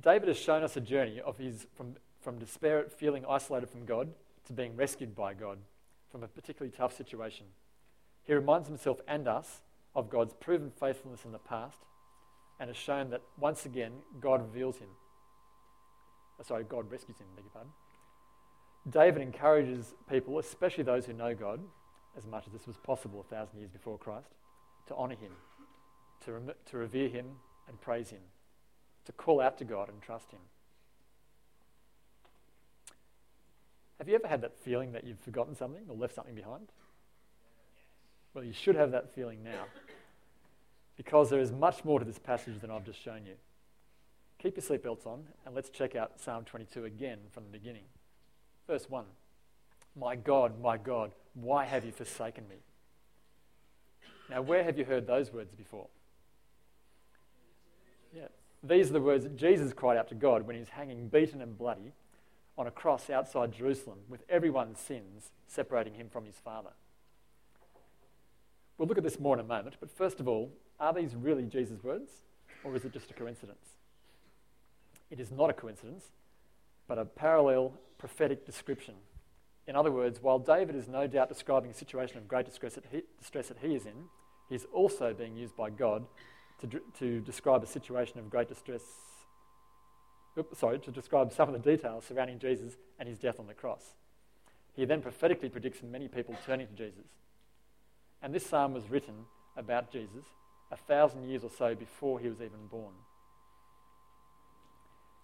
David 0.00 0.28
has 0.28 0.38
shown 0.38 0.62
us 0.62 0.76
a 0.76 0.80
journey 0.80 1.20
of 1.20 1.38
his 1.38 1.66
from, 1.74 1.96
from 2.20 2.38
despair 2.38 2.78
at 2.78 2.92
feeling 2.92 3.24
isolated 3.28 3.68
from 3.68 3.84
God 3.84 4.08
to 4.46 4.52
being 4.52 4.76
rescued 4.76 5.14
by 5.14 5.34
God 5.34 5.58
from 6.10 6.22
a 6.22 6.28
particularly 6.28 6.74
tough 6.76 6.96
situation. 6.96 7.46
He 8.24 8.34
reminds 8.34 8.68
himself 8.68 9.00
and 9.08 9.26
us 9.26 9.62
of 9.94 10.10
God's 10.10 10.34
proven 10.34 10.70
faithfulness 10.70 11.24
in 11.24 11.32
the 11.32 11.38
past 11.38 11.78
and 12.60 12.68
has 12.68 12.76
shown 12.76 13.10
that 13.10 13.22
once 13.38 13.66
again 13.66 13.92
God 14.20 14.42
reveals 14.42 14.78
him. 14.78 14.88
Uh, 16.38 16.44
sorry, 16.44 16.64
God 16.64 16.90
rescues 16.90 17.18
him, 17.18 17.26
beg 17.34 17.44
your 17.44 17.52
pardon. 17.52 17.72
David 18.88 19.22
encourages 19.22 19.94
people, 20.08 20.38
especially 20.38 20.84
those 20.84 21.06
who 21.06 21.12
know 21.12 21.34
God, 21.34 21.60
as 22.16 22.26
much 22.26 22.46
as 22.46 22.52
this 22.52 22.66
was 22.66 22.76
possible 22.76 23.20
a 23.20 23.34
thousand 23.34 23.58
years 23.58 23.70
before 23.70 23.98
Christ, 23.98 24.30
to 24.86 24.94
honour 24.94 25.16
him, 25.16 25.32
to, 26.24 26.32
rem- 26.32 26.52
to 26.66 26.76
revere 26.76 27.08
him 27.08 27.26
and 27.66 27.80
praise 27.80 28.10
him, 28.10 28.20
to 29.08 29.12
call 29.12 29.40
out 29.40 29.56
to 29.56 29.64
God 29.64 29.88
and 29.88 30.02
trust 30.02 30.30
him. 30.30 30.38
Have 33.98 34.06
you 34.06 34.14
ever 34.14 34.28
had 34.28 34.42
that 34.42 34.54
feeling 34.54 34.92
that 34.92 35.04
you've 35.04 35.18
forgotten 35.20 35.56
something 35.56 35.84
or 35.88 35.96
left 35.96 36.14
something 36.14 36.34
behind? 36.34 36.68
Well, 38.34 38.44
you 38.44 38.52
should 38.52 38.76
have 38.76 38.90
that 38.90 39.14
feeling 39.14 39.42
now 39.42 39.64
because 40.98 41.30
there 41.30 41.40
is 41.40 41.50
much 41.50 41.86
more 41.86 41.98
to 41.98 42.04
this 42.04 42.18
passage 42.18 42.60
than 42.60 42.70
I've 42.70 42.84
just 42.84 43.02
shown 43.02 43.24
you. 43.24 43.36
Keep 44.42 44.58
your 44.58 44.78
seatbelts 44.78 45.06
on 45.06 45.24
and 45.46 45.54
let's 45.54 45.70
check 45.70 45.96
out 45.96 46.20
Psalm 46.20 46.44
22 46.44 46.84
again 46.84 47.18
from 47.32 47.44
the 47.44 47.50
beginning. 47.50 47.84
Verse 48.66 48.90
1 48.90 49.06
My 49.96 50.16
God, 50.16 50.60
my 50.60 50.76
God, 50.76 51.12
why 51.32 51.64
have 51.64 51.86
you 51.86 51.92
forsaken 51.92 52.46
me? 52.46 52.56
Now, 54.28 54.42
where 54.42 54.64
have 54.64 54.76
you 54.76 54.84
heard 54.84 55.06
those 55.06 55.32
words 55.32 55.54
before? 55.54 55.86
These 58.62 58.90
are 58.90 58.94
the 58.94 59.00
words 59.00 59.24
that 59.24 59.36
Jesus 59.36 59.72
cried 59.72 59.96
out 59.96 60.08
to 60.08 60.14
God 60.14 60.46
when 60.46 60.56
he's 60.56 60.70
hanging 60.70 61.08
beaten 61.08 61.40
and 61.40 61.56
bloody 61.56 61.92
on 62.56 62.66
a 62.66 62.72
cross 62.72 63.08
outside 63.08 63.52
Jerusalem 63.52 63.98
with 64.08 64.24
everyone's 64.28 64.80
sins 64.80 65.30
separating 65.46 65.94
him 65.94 66.08
from 66.08 66.24
his 66.24 66.36
Father. 66.36 66.70
We'll 68.76 68.88
look 68.88 68.98
at 68.98 69.04
this 69.04 69.20
more 69.20 69.34
in 69.34 69.40
a 69.40 69.44
moment, 69.44 69.76
but 69.78 69.96
first 69.96 70.18
of 70.18 70.28
all, 70.28 70.52
are 70.80 70.92
these 70.92 71.14
really 71.14 71.44
Jesus' 71.44 71.82
words 71.82 72.10
or 72.64 72.74
is 72.74 72.84
it 72.84 72.92
just 72.92 73.10
a 73.10 73.14
coincidence? 73.14 73.76
It 75.10 75.20
is 75.20 75.30
not 75.30 75.50
a 75.50 75.54
coincidence, 75.54 76.06
but 76.86 76.98
a 76.98 77.04
parallel 77.04 77.74
prophetic 77.96 78.44
description. 78.44 78.94
In 79.66 79.76
other 79.76 79.90
words, 79.90 80.20
while 80.20 80.38
David 80.38 80.74
is 80.74 80.88
no 80.88 81.06
doubt 81.06 81.28
describing 81.28 81.70
a 81.70 81.74
situation 81.74 82.18
of 82.18 82.26
great 82.26 82.46
distress 82.46 82.74
that 82.74 82.84
he, 82.90 83.02
distress 83.18 83.48
that 83.48 83.58
he 83.60 83.74
is 83.74 83.86
in, 83.86 84.06
he's 84.48 84.66
also 84.72 85.14
being 85.14 85.36
used 85.36 85.56
by 85.56 85.70
God 85.70 86.06
to, 86.60 86.80
to 86.98 87.20
describe 87.20 87.62
a 87.62 87.66
situation 87.66 88.18
of 88.18 88.30
great 88.30 88.48
distress. 88.48 88.82
Oops, 90.36 90.58
sorry, 90.58 90.78
to 90.80 90.90
describe 90.90 91.32
some 91.32 91.52
of 91.52 91.62
the 91.62 91.76
details 91.76 92.04
surrounding 92.06 92.38
Jesus 92.38 92.76
and 92.98 93.08
his 93.08 93.18
death 93.18 93.40
on 93.40 93.46
the 93.46 93.54
cross. 93.54 93.94
He 94.74 94.84
then 94.84 95.02
prophetically 95.02 95.48
predicts 95.48 95.82
many 95.82 96.08
people 96.08 96.36
turning 96.46 96.68
to 96.68 96.72
Jesus. 96.72 97.06
And 98.22 98.34
this 98.34 98.46
psalm 98.46 98.74
was 98.74 98.88
written 98.88 99.14
about 99.56 99.90
Jesus 99.92 100.24
a 100.70 100.76
thousand 100.76 101.28
years 101.28 101.44
or 101.44 101.50
so 101.50 101.74
before 101.74 102.20
he 102.20 102.28
was 102.28 102.40
even 102.40 102.66
born. 102.70 102.94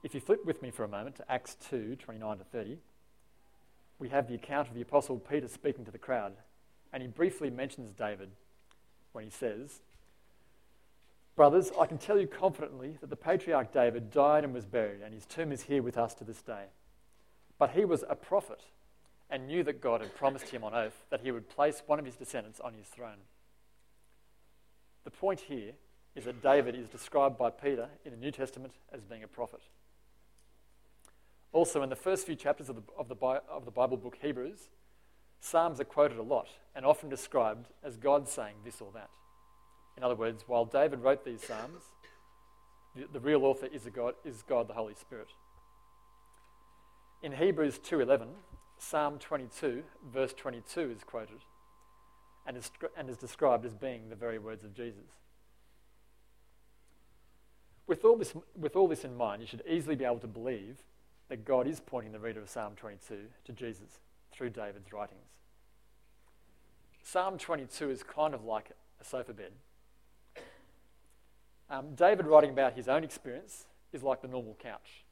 If 0.03 0.14
you 0.14 0.21
flip 0.21 0.45
with 0.45 0.62
me 0.62 0.71
for 0.71 0.85
a 0.85 0.88
moment 0.88 1.17
to 1.17 1.33
Acts 1.33 1.57
2 1.71 1.97
29 1.97 2.38
to 2.38 2.45
30, 2.45 2.79
we 3.99 4.09
have 4.09 4.29
the 4.29 4.35
account 4.35 4.69
of 4.69 4.75
the 4.75 4.83
Apostle 4.83 5.19
Peter 5.19 5.49
speaking 5.49 5.85
to 5.85 5.91
the 5.91 5.99
crowd, 5.99 6.35
and 6.93 7.03
he 7.03 7.09
briefly 7.09 7.49
mentions 7.49 7.93
David 7.93 8.31
when 9.12 9.25
he 9.25 9.31
says, 9.31 9.81
Brothers, 11.37 11.73
I 11.79 11.87
can 11.87 11.99
tell 11.99 12.19
you 12.19 12.29
confidently 12.29 12.97
that 13.00 13.11
the 13.11 13.17
patriarch 13.17 13.73
David 13.73 14.11
died 14.11 14.45
and 14.45 14.55
was 14.55 14.67
buried, 14.67 15.00
and 15.03 15.12
his 15.12 15.26
tomb 15.26 15.50
is 15.50 15.62
here 15.62 15.83
with 15.83 15.99
us 15.99 16.14
to 16.14 16.25
this 16.25 16.43
day. 16.43 16.67
But 17.59 17.71
he 17.71 17.85
was 17.85 18.05
a 18.09 18.14
prophet 18.14 18.62
and 19.29 19.47
knew 19.47 19.64
that 19.64 19.81
God 19.81 20.00
had 20.00 20.14
promised 20.14 20.50
him 20.50 20.62
on 20.62 20.75
oath 20.75 21.05
that 21.11 21.23
he 21.23 21.33
would 21.33 21.49
place 21.49 21.83
one 21.87 21.99
of 21.99 22.05
his 22.05 22.17
descendants 22.17 22.61
on 22.61 22.75
his 22.75 22.87
throne. 22.87 23.19
The 25.05 25.11
point 25.11 25.41
here 25.41 25.73
is 26.14 26.25
that 26.25 26.43
David 26.43 26.76
is 26.76 26.88
described 26.88 27.37
by 27.37 27.50
Peter 27.50 27.88
in 28.05 28.12
the 28.12 28.17
New 28.17 28.31
Testament 28.31 28.75
as 28.93 29.03
being 29.03 29.25
a 29.25 29.29
prophet. 29.29 29.61
Also, 31.53 31.83
in 31.83 31.88
the 31.88 31.97
first 31.97 32.26
few 32.26 32.37
chapters 32.37 32.69
of 32.69 32.76
the, 32.76 32.83
of 32.97 33.09
the, 33.09 33.17
of 33.50 33.64
the 33.64 33.71
Bible 33.71 33.97
book 33.97 34.19
Hebrews, 34.21 34.69
Psalms 35.41 35.81
are 35.81 35.85
quoted 35.85 36.19
a 36.19 36.23
lot 36.23 36.49
and 36.75 36.87
often 36.87 37.09
described 37.09 37.69
as 37.83 37.97
God 37.97 38.29
saying 38.29 38.57
this 38.64 38.81
or 38.81 38.91
that. 38.95 39.11
In 39.97 40.03
other 40.03 40.15
words, 40.15 40.45
while 40.47 40.65
David 40.65 41.01
wrote 41.01 41.25
these 41.25 41.43
Psalms, 41.43 41.83
the, 42.95 43.07
the 43.13 43.21
real 43.21 43.45
author 43.45 43.67
is, 43.67 43.89
God, 43.95 44.15
is 44.25 44.43
God 44.43 44.69
the 44.69 44.75
Holy 44.75 44.95
Spirit. 44.95 45.29
In 47.23 47.33
Hebrews 47.33 47.79
2.11, 47.79 48.27
Psalm 48.79 49.19
22, 49.19 49.83
verse 50.13 50.33
22 50.35 50.91
is 50.91 51.05
quoted 51.05 51.39
and 52.47 52.57
is, 52.57 52.71
and 52.97 53.09
is 53.09 53.17
described 53.17 53.65
as 53.65 53.75
being 53.75 54.09
the 54.09 54.17
very 54.17 54.39
words 54.39 54.65
of 54.65 54.75
Jesus. 54.75 55.05
With 57.87 58.05
all, 58.05 58.17
this, 58.17 58.35
with 58.59 58.77
all 58.77 58.89
this 58.89 59.05
in 59.05 59.17
mind, 59.17 59.43
you 59.43 59.47
should 59.47 59.63
easily 59.69 59.95
be 59.95 60.05
able 60.05 60.19
to 60.19 60.27
believe 60.27 60.83
that 61.29 61.45
God 61.45 61.67
is 61.67 61.81
pointing 61.81 62.13
the 62.13 62.19
reader 62.19 62.41
of 62.41 62.49
Psalm 62.49 62.75
22 62.77 63.19
to 63.45 63.53
Jesus 63.53 63.99
through 64.33 64.51
David's 64.51 64.93
writings. 64.93 65.21
Psalm 67.03 67.39
22 67.39 67.91
is 67.91 68.03
kind 68.03 68.35
of 68.35 68.45
like 68.45 68.71
a 69.01 69.05
sofa 69.05 69.33
bed. 69.33 69.53
Um, 71.75 71.95
David 71.97 72.26
writing 72.26 72.50
about 72.50 72.75
his 72.75 72.88
own 72.88 73.02
experience 73.02 73.64
is 73.93 74.02
like 74.02 74.23
the 74.23 74.28
normal 74.28 74.57
couch. 74.62 75.04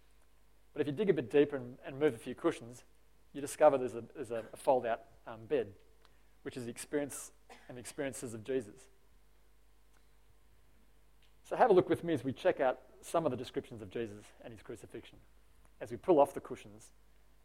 But 0.73 0.81
if 0.81 0.87
you 0.87 0.92
dig 0.92 1.11
a 1.11 1.12
bit 1.12 1.31
deeper 1.31 1.57
and, 1.57 1.76
and 1.85 1.99
move 1.99 2.14
a 2.14 2.19
few 2.19 2.37
cushions, 2.37 2.85
you 3.33 3.40
discover 3.40 3.78
there's 3.78 3.97
a, 3.97 4.04
there's 4.14 4.31
a 4.31 4.45
fold 4.57 4.87
out 4.87 5.00
um, 5.26 5.40
bed, 5.49 5.69
which 6.42 6.57
is 6.57 6.66
the 6.66 6.71
experience 6.71 7.33
and 7.69 7.76
the 7.76 7.81
experiences 7.81 8.33
of 8.33 8.45
Jesus. 8.45 8.87
So 11.49 11.57
have 11.57 11.71
a 11.71 11.73
look 11.73 11.88
with 11.88 12.04
me 12.04 12.14
as 12.14 12.23
we 12.23 12.33
check 12.33 12.61
out 12.61 12.78
some 13.00 13.25
of 13.25 13.33
the 13.33 13.37
descriptions 13.37 13.83
of 13.83 13.90
Jesus 13.90 14.25
and 14.45 14.52
his 14.52 14.62
crucifixion, 14.62 15.19
as 15.81 15.90
we 15.90 15.97
pull 15.97 16.21
off 16.21 16.33
the 16.33 16.40
cushions 16.40 16.90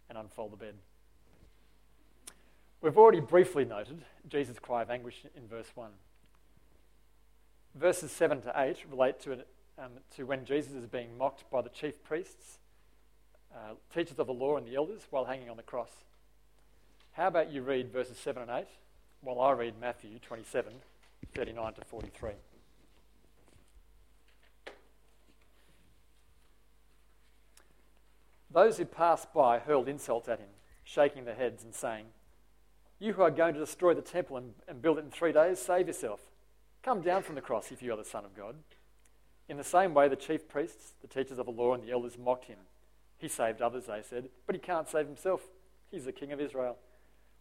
and 0.09 0.17
unfold 0.17 0.51
the 0.51 0.57
bed. 0.57 0.75
We've 2.81 2.97
already 2.97 3.19
briefly 3.19 3.65
noted 3.65 4.03
Jesus' 4.29 4.59
cry 4.59 4.83
of 4.83 4.91
anguish 4.91 5.25
in 5.35 5.47
verse 5.47 5.71
1. 5.73 5.89
Verses 7.79 8.11
7 8.11 8.41
to 8.41 8.53
8 8.55 8.85
relate 8.89 9.19
to, 9.21 9.33
um, 9.77 9.91
to 10.15 10.23
when 10.25 10.45
Jesus 10.45 10.73
is 10.73 10.87
being 10.87 11.17
mocked 11.17 11.49
by 11.51 11.61
the 11.61 11.69
chief 11.69 12.03
priests 12.03 12.57
uh, 13.53 13.73
teachers 13.93 14.19
of 14.19 14.27
the 14.27 14.33
law 14.33 14.57
and 14.57 14.67
the 14.67 14.75
elders 14.75 15.01
while 15.09 15.25
hanging 15.25 15.49
on 15.49 15.57
the 15.57 15.63
cross. 15.63 15.89
How 17.13 17.27
about 17.27 17.51
you 17.51 17.61
read 17.61 17.91
verses 17.91 18.17
7 18.17 18.41
and 18.41 18.51
8 18.51 18.65
while 19.21 19.39
I 19.39 19.51
read 19.51 19.75
Matthew 19.79 20.19
27 20.19 20.73
39 21.33 21.73
to 21.73 21.81
43? 21.85 22.31
Those 28.51 28.77
who 28.77 28.85
passed 28.85 29.33
by 29.33 29.59
hurled 29.59 29.87
insults 29.87 30.29
at 30.29 30.39
him, 30.39 30.49
shaking 30.83 31.25
their 31.25 31.35
heads 31.35 31.63
and 31.63 31.73
saying, 31.73 32.05
You 32.99 33.13
who 33.13 33.21
are 33.21 33.31
going 33.31 33.53
to 33.53 33.59
destroy 33.59 33.93
the 33.93 34.01
temple 34.01 34.37
and, 34.37 34.53
and 34.67 34.81
build 34.81 34.97
it 34.97 35.05
in 35.05 35.11
three 35.11 35.31
days, 35.31 35.59
save 35.59 35.87
yourself. 35.87 36.21
Come 36.83 37.01
down 37.01 37.23
from 37.23 37.35
the 37.35 37.41
cross 37.41 37.71
if 37.71 37.81
you 37.81 37.93
are 37.93 37.97
the 37.97 38.05
Son 38.05 38.25
of 38.25 38.35
God. 38.35 38.55
In 39.49 39.57
the 39.57 39.63
same 39.63 39.93
way, 39.93 40.07
the 40.07 40.15
chief 40.15 40.47
priests, 40.47 40.93
the 41.01 41.07
teachers 41.07 41.39
of 41.39 41.45
the 41.45 41.51
law, 41.51 41.73
and 41.73 41.83
the 41.83 41.91
elders 41.91 42.17
mocked 42.17 42.45
him. 42.45 42.59
He 43.17 43.27
saved 43.27 43.61
others, 43.61 43.85
they 43.85 44.01
said, 44.07 44.29
but 44.45 44.55
he 44.55 44.59
can't 44.59 44.87
save 44.87 45.07
himself. 45.07 45.41
He's 45.89 46.05
the 46.05 46.11
King 46.11 46.31
of 46.31 46.41
Israel. 46.41 46.77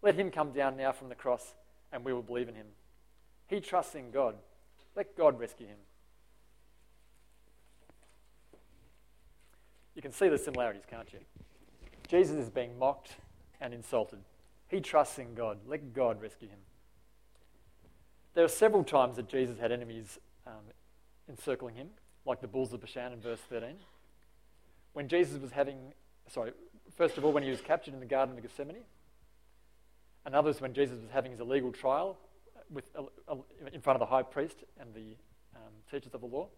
Let 0.02 0.14
him 0.14 0.30
come 0.30 0.52
down 0.52 0.76
now 0.76 0.92
from 0.92 1.08
the 1.08 1.14
cross, 1.14 1.54
and 1.92 2.04
we 2.04 2.12
will 2.12 2.22
believe 2.22 2.48
in 2.48 2.54
him. 2.54 2.66
He 3.48 3.60
trusts 3.60 3.94
in 3.94 4.10
God. 4.10 4.36
Let 4.94 5.16
God 5.16 5.38
rescue 5.38 5.66
him. 5.66 5.78
You 9.94 10.02
can 10.02 10.12
see 10.12 10.28
the 10.28 10.38
similarities, 10.38 10.84
can't 10.88 11.12
you? 11.12 11.20
Jesus 12.08 12.36
is 12.36 12.50
being 12.50 12.78
mocked 12.78 13.16
and 13.60 13.72
insulted. 13.74 14.20
He 14.68 14.80
trusts 14.80 15.18
in 15.18 15.34
God. 15.34 15.58
Let 15.66 15.94
God 15.94 16.20
rescue 16.20 16.48
him. 16.48 16.58
There 18.36 18.44
are 18.44 18.48
several 18.48 18.84
times 18.84 19.16
that 19.16 19.28
Jesus 19.28 19.58
had 19.58 19.72
enemies 19.72 20.20
um, 20.46 20.62
encircling 21.28 21.74
him, 21.74 21.88
like 22.24 22.40
the 22.40 22.46
bulls 22.46 22.72
of 22.72 22.80
Bashan 22.80 23.12
in 23.12 23.20
verse 23.20 23.40
13 23.50 23.76
when 24.96 25.08
Jesus 25.08 25.38
was 25.38 25.50
having, 25.50 25.76
sorry, 26.26 26.52
first 26.96 27.18
of 27.18 27.24
all, 27.26 27.30
when 27.30 27.42
he 27.42 27.50
was 27.50 27.60
captured 27.60 27.92
in 27.92 28.00
the 28.00 28.06
Garden 28.06 28.34
of 28.34 28.42
Gethsemane, 28.42 28.84
and 30.24 30.34
others 30.34 30.58
when 30.58 30.72
Jesus 30.72 30.98
was 31.02 31.10
having 31.10 31.32
his 31.32 31.40
illegal 31.40 31.70
trial 31.70 32.16
with, 32.72 32.84
uh, 32.96 33.34
in 33.74 33.82
front 33.82 33.96
of 33.96 34.00
the 34.00 34.06
high 34.06 34.22
priest 34.22 34.64
and 34.80 34.94
the 34.94 35.16
um, 35.54 35.72
teachers 35.90 36.14
of 36.14 36.22
the 36.22 36.26
law. 36.26 36.48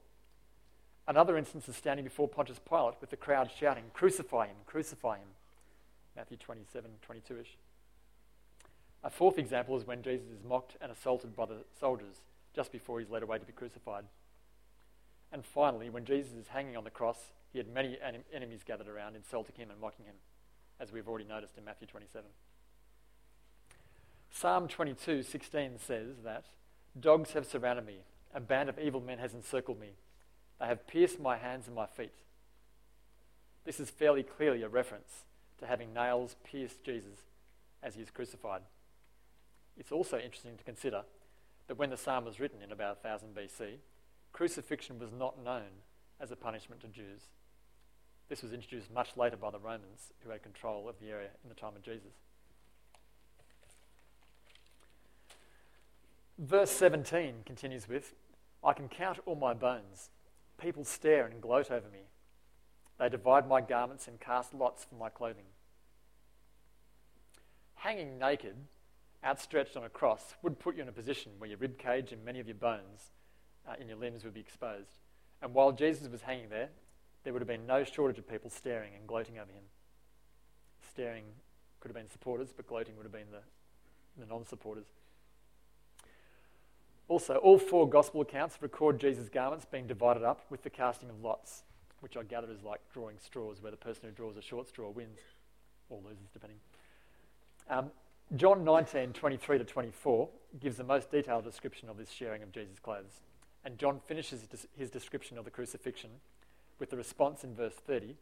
Another 1.09 1.37
instance 1.37 1.69
is 1.69 1.75
standing 1.75 2.05
before 2.05 2.29
Pontius 2.29 2.61
Pilate 2.61 2.95
with 3.01 3.11
the 3.11 3.17
crowd 3.17 3.51
shouting, 3.59 3.83
Crucify 3.93 4.47
him, 4.47 4.57
crucify 4.67 5.17
him. 5.17 5.29
Matthew 6.15 6.37
27, 6.37 6.91
22 7.03 7.39
ish. 7.41 7.57
A 9.05 9.11
fourth 9.11 9.39
example 9.39 9.77
is 9.77 9.87
when 9.87 10.03
Jesus 10.03 10.27
is 10.29 10.45
mocked 10.45 10.77
and 10.81 10.91
assaulted 10.91 11.37
by 11.37 11.47
the 11.47 11.65
soldiers 11.79 12.17
just 12.55 12.73
before 12.73 12.99
he's 12.99 13.11
led 13.11 13.23
away 13.23 13.39
to 13.39 13.47
be 13.47 13.53
crucified. 13.53 14.05
And 15.33 15.45
finally, 15.45 15.91
when 15.91 16.05
Jesus 16.05 16.33
is 16.33 16.49
hanging 16.49 16.77
on 16.77 16.85
the 16.85 16.91
cross, 16.91 17.19
he 17.53 17.59
had 17.59 17.69
many 17.69 17.99
enemies 18.35 18.63
gathered 18.67 18.89
around, 18.89 19.15
insulting 19.15 19.57
him 19.57 19.71
and 19.71 19.81
mocking 19.81 20.05
him, 20.07 20.17
as 20.81 20.93
we've 20.93 21.09
already 21.09 21.27
noticed 21.27 21.57
in 21.57 21.65
Matthew 21.65 21.87
27. 21.87 22.29
Psalm 24.31 24.69
22, 24.69 25.23
16 25.23 25.79
says 25.79 26.17
that 26.25 26.45
dogs 26.99 27.33
have 27.33 27.47
surrounded 27.47 27.87
me, 27.87 27.99
a 28.35 28.41
band 28.41 28.69
of 28.69 28.79
evil 28.79 29.01
men 29.01 29.19
has 29.19 29.33
encircled 29.33 29.81
me. 29.81 29.93
They 30.61 30.67
have 30.67 30.87
pierced 30.87 31.21
my 31.21 31.37
hands 31.37 31.67
and 31.67 31.77
my 31.77 31.87
feet. 31.87 32.13
This 33.65 33.81
is 33.81 33.91
fairly 33.91 34.23
clearly 34.23 34.63
a 34.63 34.69
reference 34.69 35.25
to 35.59 35.67
having 35.67 35.95
nails 35.95 36.37
pierce 36.45 36.75
Jesus 36.85 37.21
as 37.83 37.95
he 37.95 38.03
is 38.03 38.11
crucified. 38.11 38.63
It's 39.79 39.93
also 39.93 40.19
interesting 40.19 40.57
to 40.57 40.65
consider 40.65 41.05
that 41.69 41.79
when 41.79 41.91
the 41.91 41.97
psalm 41.97 42.25
was 42.25 42.41
written 42.41 42.61
in 42.63 42.73
about 42.73 43.03
1000 43.03 43.35
BC, 43.35 43.77
crucifixion 44.33 44.99
was 44.99 45.13
not 45.13 45.43
known 45.43 45.83
as 46.21 46.31
a 46.31 46.37
punishment 46.37 46.81
to 46.81 46.89
Jews. 46.89 47.29
This 48.29 48.43
was 48.43 48.53
introduced 48.53 48.93
much 48.93 49.17
later 49.17 49.37
by 49.37 49.51
the 49.51 49.59
Romans 49.59 50.13
who 50.21 50.31
had 50.31 50.43
control 50.43 50.89
of 50.89 50.99
the 51.01 51.11
area 51.11 51.31
in 51.43 51.49
the 51.49 51.55
time 51.55 51.77
of 51.77 51.83
Jesus. 51.83 52.13
Verse 56.39 56.71
17 56.71 57.43
continues 57.47 57.89
with 57.89 58.15
I 58.65 58.73
can 58.73 58.89
count 58.89 59.19
all 59.25 59.37
my 59.37 59.55
bones. 59.55 60.11
People 60.61 60.85
stare 60.85 61.27
and 61.27 61.41
gloat 61.41 61.71
over 61.71 61.89
me. 61.89 62.01
They 62.99 63.09
divide 63.09 63.49
my 63.49 63.61
garments 63.61 64.09
and 64.09 64.19
cast 64.19 64.53
lots 64.53 64.85
for 64.85 64.97
my 64.97 65.09
clothing. 65.09 65.45
Hanging 67.77 68.19
naked, 68.19 68.57
outstretched 69.25 69.77
on 69.77 69.85
a 69.85 69.89
cross, 69.89 70.35
would 70.43 70.59
put 70.59 70.77
you 70.77 70.83
in 70.83 70.89
a 70.89 70.93
position 70.93 71.33
where 71.39 71.51
your 71.51 71.59
rib 71.59 71.79
cage 71.79 72.13
and 72.13 72.25
many 72.25 72.41
of 72.41 72.47
your 72.47 72.57
bones 72.57 73.11
uh, 73.69 73.75
in 73.81 73.89
your 73.89 73.97
limbs 73.97 74.25
would 74.25 74.35
be 74.35 74.41
exposed. 74.41 74.99
And 75.43 75.55
while 75.55 75.73
Jesus 75.73 76.09
was 76.09 76.23
hanging 76.23 76.49
there, 76.49 76.69
there 77.25 77.33
would 77.33 77.43
have 77.43 77.49
been 77.49 77.67
no 77.67 77.85
shortage 77.85 78.19
of 78.19 78.29
people 78.29 78.51
staring 78.51 78.93
and 78.97 79.07
gloating 79.07 79.39
over 79.39 79.51
him. 79.51 79.65
Staring 80.91 81.25
could 81.81 81.89
have 81.89 81.97
been 81.97 82.11
supporters, 82.11 82.49
but 82.57 82.67
gloating 82.67 82.97
would 82.97 83.05
have 83.05 83.13
been 83.13 83.31
the, 83.31 83.43
the 84.21 84.27
non 84.27 84.47
supporters. 84.47 84.87
Also, 87.09 87.37
all 87.37 87.59
four 87.59 87.89
gospel 87.89 88.21
accounts 88.21 88.61
record 88.61 89.01
Jesus' 89.01 89.29
garments 89.29 89.65
being 89.65 89.87
divided 89.87 90.23
up 90.23 90.45
with 90.51 90.63
the 90.63 90.71
casting 90.71 91.09
of 91.09 91.23
lots, 91.23 91.63
which 92.01 92.17
I 92.17 92.23
gather 92.23 92.51
is 92.51 92.63
like 92.63 92.81
drawing 92.93 93.17
straws, 93.19 93.63
where 93.63 93.71
the 93.71 93.79
person 93.79 94.03
who 94.05 94.11
draws 94.11 94.37
a 94.37 94.43
short 94.43 94.69
straw 94.69 94.91
wins, 94.91 95.19
or 95.89 96.01
loses, 96.05 96.29
depending. 96.33 96.59
Um, 97.71 97.91
John 98.37 98.63
19, 98.63 99.15
23 99.15 99.59
to 99.59 99.65
24 99.65 100.29
gives 100.61 100.77
the 100.77 100.85
most 100.85 101.11
detailed 101.11 101.45
description 101.45 101.89
of 101.89 101.97
this 101.97 102.11
sharing 102.11 102.43
of 102.43 102.53
Jesus' 102.53 102.79
clothes. 102.79 103.23
And 103.65 103.79
John 103.79 104.01
finishes 104.07 104.47
his 104.77 104.91
description 104.91 105.39
of 105.39 105.45
the 105.45 105.51
crucifixion 105.51 106.11
with 106.79 106.91
the 106.91 106.97
response 106.97 107.43
in 107.43 107.55
verse 107.55 107.75
30 107.75 108.17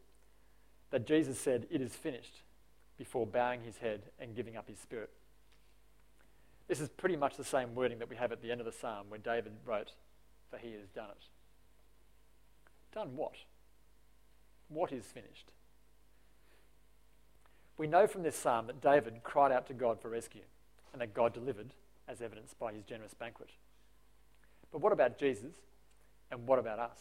that 0.90 1.06
Jesus 1.06 1.38
said, 1.38 1.66
It 1.70 1.80
is 1.80 1.94
finished, 1.94 2.42
before 2.96 3.26
bowing 3.26 3.62
his 3.62 3.78
head 3.78 4.02
and 4.18 4.34
giving 4.34 4.56
up 4.56 4.68
his 4.68 4.78
spirit. 4.78 5.10
This 6.68 6.80
is 6.80 6.88
pretty 6.88 7.16
much 7.16 7.36
the 7.36 7.44
same 7.44 7.74
wording 7.74 7.98
that 7.98 8.08
we 8.08 8.16
have 8.16 8.32
at 8.32 8.42
the 8.42 8.50
end 8.50 8.60
of 8.60 8.66
the 8.66 8.72
psalm 8.72 9.06
where 9.08 9.18
David 9.18 9.52
wrote, 9.64 9.92
For 10.50 10.58
he 10.58 10.72
has 10.72 10.88
done 10.94 11.10
it. 11.10 11.24
Done 12.94 13.16
what? 13.16 13.34
What 14.68 14.92
is 14.92 15.04
finished? 15.04 15.50
We 17.78 17.86
know 17.86 18.06
from 18.06 18.22
this 18.22 18.36
psalm 18.36 18.66
that 18.68 18.80
David 18.80 19.22
cried 19.22 19.52
out 19.52 19.66
to 19.66 19.74
God 19.74 20.00
for 20.00 20.08
rescue 20.08 20.42
and 20.92 21.00
that 21.00 21.14
God 21.14 21.34
delivered, 21.34 21.74
as 22.08 22.22
evidenced 22.22 22.58
by 22.58 22.72
his 22.72 22.84
generous 22.84 23.12
banquet. 23.12 23.50
But 24.72 24.80
what 24.80 24.92
about 24.92 25.18
Jesus 25.18 25.54
and 26.30 26.46
what 26.46 26.58
about 26.58 26.78
us? 26.78 26.98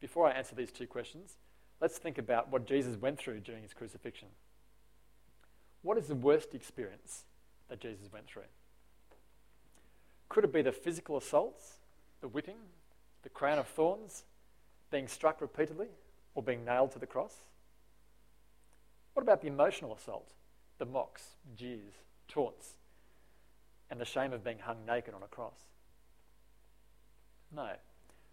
Before 0.00 0.26
I 0.26 0.32
answer 0.32 0.54
these 0.54 0.70
two 0.70 0.86
questions, 0.86 1.36
let's 1.80 1.98
think 1.98 2.18
about 2.18 2.50
what 2.50 2.66
Jesus 2.66 2.96
went 2.96 3.18
through 3.18 3.40
during 3.40 3.62
his 3.62 3.74
crucifixion. 3.74 4.28
What 5.82 5.98
is 5.98 6.06
the 6.06 6.14
worst 6.14 6.54
experience 6.54 7.24
that 7.68 7.80
Jesus 7.80 8.12
went 8.12 8.26
through? 8.26 8.42
Could 10.28 10.44
it 10.44 10.52
be 10.52 10.62
the 10.62 10.72
physical 10.72 11.16
assaults, 11.16 11.78
the 12.20 12.28
whipping, 12.28 12.56
the 13.22 13.28
crown 13.28 13.58
of 13.58 13.66
thorns, 13.66 14.24
being 14.90 15.08
struck 15.08 15.40
repeatedly, 15.40 15.88
or 16.34 16.42
being 16.42 16.64
nailed 16.64 16.92
to 16.92 16.98
the 16.98 17.06
cross? 17.06 17.34
What 19.18 19.24
about 19.24 19.40
the 19.40 19.48
emotional 19.48 19.92
assault, 19.96 20.28
the 20.78 20.84
mocks, 20.84 21.30
jeers, 21.56 21.94
taunts, 22.28 22.74
and 23.90 24.00
the 24.00 24.04
shame 24.04 24.32
of 24.32 24.44
being 24.44 24.60
hung 24.60 24.86
naked 24.86 25.12
on 25.12 25.24
a 25.24 25.26
cross? 25.26 25.56
No. 27.52 27.70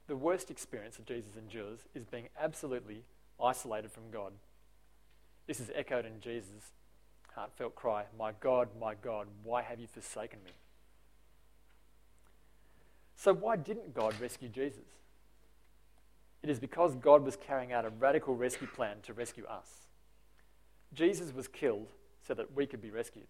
The 0.05 0.15
worst 0.15 0.51
experience 0.51 0.97
that 0.97 1.07
Jesus 1.07 1.37
endures 1.37 1.79
is 1.95 2.05
being 2.05 2.27
absolutely 2.39 3.01
isolated 3.43 3.91
from 3.91 4.11
God. 4.11 4.33
This 5.47 5.59
is 5.59 5.71
echoed 5.73 6.05
in 6.05 6.21
Jesus' 6.21 6.69
heartfelt 7.33 7.73
cry 7.73 8.03
My 8.15 8.33
God, 8.39 8.69
my 8.79 8.93
God, 8.93 9.25
why 9.43 9.63
have 9.63 9.79
you 9.79 9.87
forsaken 9.87 10.37
me? 10.45 10.51
So, 13.15 13.33
why 13.33 13.55
didn't 13.55 13.95
God 13.95 14.13
rescue 14.21 14.49
Jesus? 14.49 14.85
It 16.43 16.51
is 16.51 16.59
because 16.59 16.93
God 16.93 17.25
was 17.25 17.35
carrying 17.35 17.73
out 17.73 17.85
a 17.85 17.89
radical 17.89 18.35
rescue 18.35 18.67
plan 18.67 18.97
to 19.01 19.13
rescue 19.13 19.45
us. 19.45 19.84
Jesus 20.95 21.33
was 21.33 21.47
killed 21.47 21.87
so 22.25 22.33
that 22.33 22.55
we 22.55 22.65
could 22.65 22.81
be 22.81 22.89
rescued. 22.89 23.27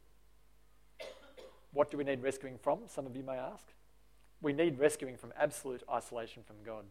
What 1.73 1.91
do 1.91 1.97
we 1.97 2.05
need 2.05 2.23
rescuing 2.23 2.57
from? 2.57 2.79
Some 2.87 3.05
of 3.05 3.15
you 3.15 3.23
may 3.23 3.35
ask. 3.35 3.65
We 4.41 4.53
need 4.53 4.79
rescuing 4.79 5.17
from 5.17 5.33
absolute 5.37 5.83
isolation 5.91 6.43
from 6.43 6.57
God. 6.65 6.85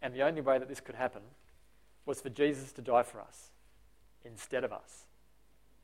And 0.00 0.14
the 0.14 0.22
only 0.22 0.40
way 0.40 0.58
that 0.58 0.68
this 0.68 0.80
could 0.80 0.94
happen 0.94 1.22
was 2.06 2.20
for 2.20 2.28
Jesus 2.28 2.72
to 2.72 2.82
die 2.82 3.02
for 3.02 3.20
us 3.20 3.50
instead 4.24 4.64
of 4.64 4.72
us, 4.72 5.06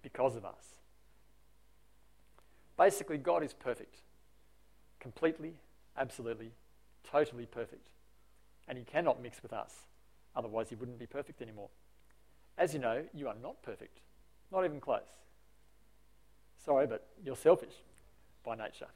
because 0.02 0.36
of 0.36 0.44
us. 0.44 0.78
Basically, 2.76 3.18
God 3.18 3.42
is 3.42 3.52
perfect, 3.52 4.02
completely, 5.00 5.54
absolutely, 5.96 6.52
totally 7.02 7.46
perfect. 7.46 7.88
And 8.68 8.78
He 8.78 8.84
cannot 8.84 9.22
mix 9.22 9.42
with 9.42 9.52
us, 9.52 9.86
otherwise, 10.36 10.68
He 10.68 10.76
wouldn't 10.76 10.98
be 10.98 11.06
perfect 11.06 11.42
anymore. 11.42 11.70
As 12.58 12.74
you 12.74 12.80
know, 12.80 13.04
you 13.14 13.28
are 13.28 13.36
not 13.40 13.62
perfect, 13.62 14.00
not 14.52 14.64
even 14.64 14.80
close. 14.80 15.06
Sorry, 16.64 16.86
but 16.86 17.06
you're 17.24 17.36
selfish 17.36 17.74
by 18.44 18.56
nature. 18.56 18.88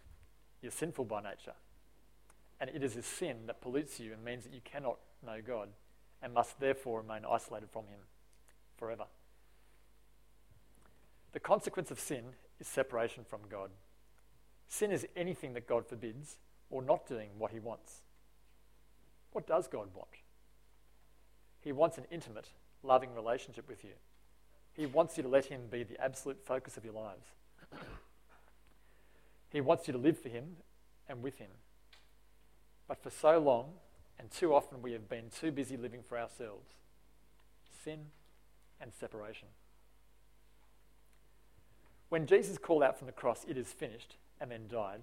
You're 0.60 0.72
sinful 0.72 1.04
by 1.04 1.22
nature. 1.22 1.54
And 2.60 2.68
it 2.70 2.82
is 2.82 2.96
a 2.96 3.02
sin 3.02 3.46
that 3.46 3.60
pollutes 3.60 4.00
you 4.00 4.12
and 4.12 4.24
means 4.24 4.44
that 4.44 4.52
you 4.52 4.60
cannot 4.64 4.98
know 5.24 5.40
God 5.44 5.68
and 6.20 6.34
must 6.34 6.58
therefore 6.58 7.02
remain 7.02 7.22
isolated 7.28 7.70
from 7.70 7.86
Him 7.86 8.00
forever. 8.76 9.04
The 11.32 11.40
consequence 11.40 11.90
of 11.90 12.00
sin 12.00 12.24
is 12.60 12.66
separation 12.66 13.24
from 13.24 13.40
God. 13.48 13.70
Sin 14.68 14.90
is 14.90 15.06
anything 15.16 15.54
that 15.54 15.68
God 15.68 15.86
forbids 15.86 16.38
or 16.68 16.82
not 16.82 17.06
doing 17.06 17.30
what 17.38 17.52
He 17.52 17.58
wants. 17.58 18.02
What 19.32 19.46
does 19.46 19.68
God 19.68 19.88
want? 19.94 20.08
He 21.62 21.72
wants 21.72 21.98
an 21.98 22.04
intimate, 22.10 22.48
loving 22.82 23.14
relationship 23.14 23.68
with 23.68 23.84
you. 23.84 23.92
He 24.74 24.86
wants 24.86 25.16
you 25.16 25.22
to 25.22 25.28
let 25.28 25.46
Him 25.46 25.62
be 25.70 25.82
the 25.82 26.02
absolute 26.02 26.44
focus 26.44 26.76
of 26.76 26.84
your 26.84 26.94
lives. 26.94 27.26
He 29.50 29.60
wants 29.60 29.86
you 29.86 29.92
to 29.92 29.98
live 29.98 30.18
for 30.18 30.28
Him 30.28 30.56
and 31.08 31.22
with 31.22 31.38
Him. 31.38 31.50
But 32.88 33.02
for 33.02 33.10
so 33.10 33.38
long 33.38 33.74
and 34.18 34.30
too 34.30 34.54
often, 34.54 34.82
we 34.82 34.92
have 34.92 35.08
been 35.08 35.30
too 35.30 35.52
busy 35.52 35.76
living 35.76 36.02
for 36.02 36.18
ourselves 36.18 36.74
sin 37.84 37.98
and 38.80 38.92
separation. 38.92 39.48
When 42.08 42.26
Jesus 42.26 42.58
called 42.58 42.82
out 42.82 42.98
from 42.98 43.06
the 43.06 43.12
cross, 43.12 43.44
It 43.48 43.56
is 43.56 43.68
finished, 43.68 44.16
and 44.40 44.50
then 44.50 44.68
died, 44.68 45.00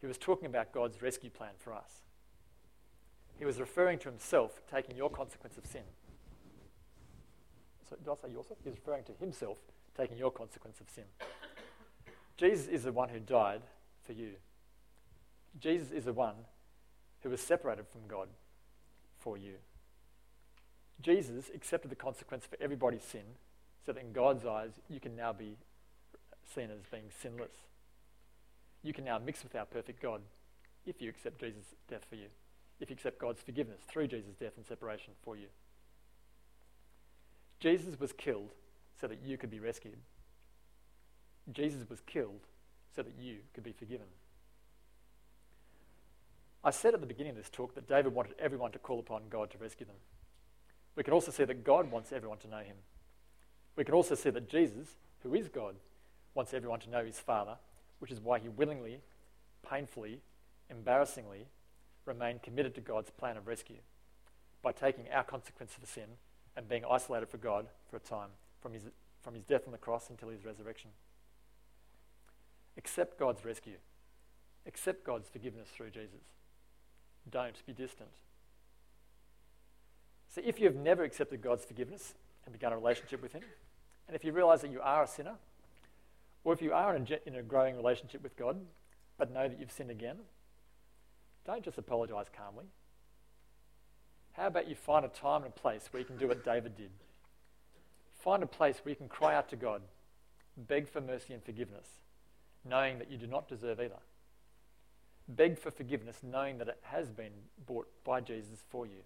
he 0.00 0.06
was 0.06 0.18
talking 0.18 0.46
about 0.46 0.72
God's 0.72 1.00
rescue 1.00 1.30
plan 1.30 1.52
for 1.58 1.72
us. 1.72 2.02
He 3.42 3.46
was 3.46 3.58
referring 3.58 3.98
to 3.98 4.08
himself 4.08 4.62
taking 4.70 4.96
your 4.96 5.10
consequence 5.10 5.58
of 5.58 5.66
sin. 5.66 5.82
So, 7.90 7.96
did 7.96 8.08
I 8.08 8.14
say 8.14 8.32
yourself? 8.32 8.60
He's 8.62 8.76
referring 8.76 9.02
to 9.02 9.14
himself 9.18 9.58
taking 9.96 10.16
your 10.16 10.30
consequence 10.30 10.80
of 10.80 10.88
sin. 10.88 11.06
Jesus 12.36 12.68
is 12.68 12.84
the 12.84 12.92
one 12.92 13.08
who 13.08 13.18
died 13.18 13.62
for 14.06 14.12
you. 14.12 14.34
Jesus 15.58 15.90
is 15.90 16.04
the 16.04 16.12
one 16.12 16.36
who 17.24 17.30
was 17.30 17.40
separated 17.40 17.86
from 17.90 18.02
God 18.06 18.28
for 19.18 19.36
you. 19.36 19.54
Jesus 21.00 21.50
accepted 21.52 21.90
the 21.90 21.96
consequence 21.96 22.46
for 22.46 22.56
everybody's 22.62 23.02
sin 23.02 23.24
so 23.84 23.92
that 23.92 24.00
in 24.00 24.12
God's 24.12 24.46
eyes 24.46 24.70
you 24.88 25.00
can 25.00 25.16
now 25.16 25.32
be 25.32 25.56
seen 26.54 26.70
as 26.70 26.78
being 26.92 27.10
sinless. 27.20 27.66
You 28.84 28.92
can 28.92 29.04
now 29.04 29.18
mix 29.18 29.42
with 29.42 29.56
our 29.56 29.66
perfect 29.66 30.00
God 30.00 30.20
if 30.86 31.02
you 31.02 31.08
accept 31.08 31.40
Jesus' 31.40 31.74
death 31.88 32.06
for 32.08 32.14
you, 32.14 32.28
if 32.82 32.90
you 32.90 32.94
accept 32.94 33.20
God's 33.20 33.40
forgiveness 33.40 33.80
through 33.86 34.08
Jesus' 34.08 34.34
death 34.34 34.54
and 34.56 34.66
separation 34.66 35.12
for 35.22 35.36
you. 35.36 35.46
Jesus 37.60 37.98
was 37.98 38.12
killed 38.12 38.50
so 39.00 39.06
that 39.06 39.20
you 39.24 39.38
could 39.38 39.50
be 39.50 39.60
rescued. 39.60 39.98
Jesus 41.52 41.88
was 41.88 42.00
killed 42.00 42.40
so 42.94 43.02
that 43.02 43.14
you 43.20 43.36
could 43.54 43.62
be 43.62 43.72
forgiven. 43.72 44.06
I 46.64 46.70
said 46.70 46.92
at 46.94 47.00
the 47.00 47.06
beginning 47.06 47.30
of 47.30 47.36
this 47.36 47.48
talk 47.50 47.74
that 47.76 47.88
David 47.88 48.12
wanted 48.14 48.34
everyone 48.38 48.72
to 48.72 48.78
call 48.80 48.98
upon 48.98 49.22
God 49.30 49.50
to 49.52 49.58
rescue 49.58 49.86
them. 49.86 49.96
We 50.96 51.04
can 51.04 51.14
also 51.14 51.30
see 51.30 51.44
that 51.44 51.64
God 51.64 51.90
wants 51.90 52.12
everyone 52.12 52.38
to 52.38 52.48
know 52.48 52.58
him. 52.58 52.76
We 53.76 53.84
can 53.84 53.94
also 53.94 54.16
see 54.16 54.30
that 54.30 54.48
Jesus, 54.48 54.96
who 55.22 55.34
is 55.34 55.48
God, 55.48 55.76
wants 56.34 56.52
everyone 56.52 56.80
to 56.80 56.90
know 56.90 57.04
his 57.04 57.18
Father, 57.18 57.56
which 58.00 58.10
is 58.10 58.20
why 58.20 58.40
he 58.40 58.48
willingly, 58.48 58.98
painfully, 59.68 60.20
embarrassingly 60.68 61.46
remained 62.06 62.42
committed 62.42 62.74
to 62.74 62.80
God's 62.80 63.10
plan 63.10 63.36
of 63.36 63.46
rescue 63.46 63.78
by 64.62 64.72
taking 64.72 65.06
our 65.12 65.24
consequence 65.24 65.72
for 65.78 65.86
sin 65.86 66.08
and 66.56 66.68
being 66.68 66.84
isolated 66.88 67.28
for 67.28 67.38
God 67.38 67.66
for 67.90 67.96
a 67.96 68.00
time 68.00 68.30
from 68.60 68.72
his, 68.72 68.82
from 69.22 69.34
his 69.34 69.44
death 69.44 69.62
on 69.66 69.72
the 69.72 69.78
cross 69.78 70.10
until 70.10 70.28
his 70.28 70.44
resurrection. 70.44 70.90
Accept 72.76 73.18
God's 73.18 73.44
rescue. 73.44 73.76
Accept 74.66 75.04
God's 75.04 75.28
forgiveness 75.28 75.68
through 75.74 75.90
Jesus. 75.90 76.22
Don't 77.30 77.64
be 77.66 77.72
distant. 77.72 78.10
So, 80.28 80.40
if 80.44 80.58
you 80.58 80.66
have 80.66 80.76
never 80.76 81.04
accepted 81.04 81.42
God's 81.42 81.64
forgiveness 81.64 82.14
and 82.44 82.52
begun 82.52 82.72
a 82.72 82.76
relationship 82.76 83.22
with 83.22 83.32
Him, 83.32 83.42
and 84.06 84.16
if 84.16 84.24
you 84.24 84.32
realize 84.32 84.62
that 84.62 84.70
you 84.70 84.80
are 84.80 85.04
a 85.04 85.06
sinner, 85.06 85.34
or 86.44 86.52
if 86.52 86.62
you 86.62 86.72
are 86.72 86.96
in 86.96 87.06
a, 87.10 87.28
in 87.28 87.36
a 87.36 87.42
growing 87.42 87.76
relationship 87.76 88.22
with 88.22 88.36
God, 88.36 88.56
but 89.18 89.32
know 89.32 89.48
that 89.48 89.60
you've 89.60 89.70
sinned 89.70 89.90
again, 89.90 90.16
don't 91.44 91.64
just 91.64 91.78
apologize 91.78 92.26
calmly. 92.36 92.66
How 94.32 94.46
about 94.46 94.68
you 94.68 94.74
find 94.74 95.04
a 95.04 95.08
time 95.08 95.42
and 95.42 95.52
a 95.52 95.60
place 95.60 95.88
where 95.90 96.00
you 96.00 96.06
can 96.06 96.16
do 96.16 96.28
what 96.28 96.44
David 96.44 96.76
did? 96.76 96.90
Find 98.14 98.42
a 98.42 98.46
place 98.46 98.80
where 98.82 98.90
you 98.90 98.96
can 98.96 99.08
cry 99.08 99.34
out 99.34 99.48
to 99.50 99.56
God, 99.56 99.82
beg 100.56 100.88
for 100.88 101.00
mercy 101.00 101.34
and 101.34 101.42
forgiveness, 101.42 101.86
knowing 102.64 102.98
that 102.98 103.10
you 103.10 103.18
do 103.18 103.26
not 103.26 103.48
deserve 103.48 103.80
either. 103.80 103.98
Beg 105.28 105.58
for 105.58 105.70
forgiveness, 105.70 106.18
knowing 106.22 106.58
that 106.58 106.68
it 106.68 106.78
has 106.82 107.10
been 107.10 107.32
bought 107.66 107.88
by 108.04 108.20
Jesus 108.20 108.62
for 108.70 108.86
you. 108.86 109.02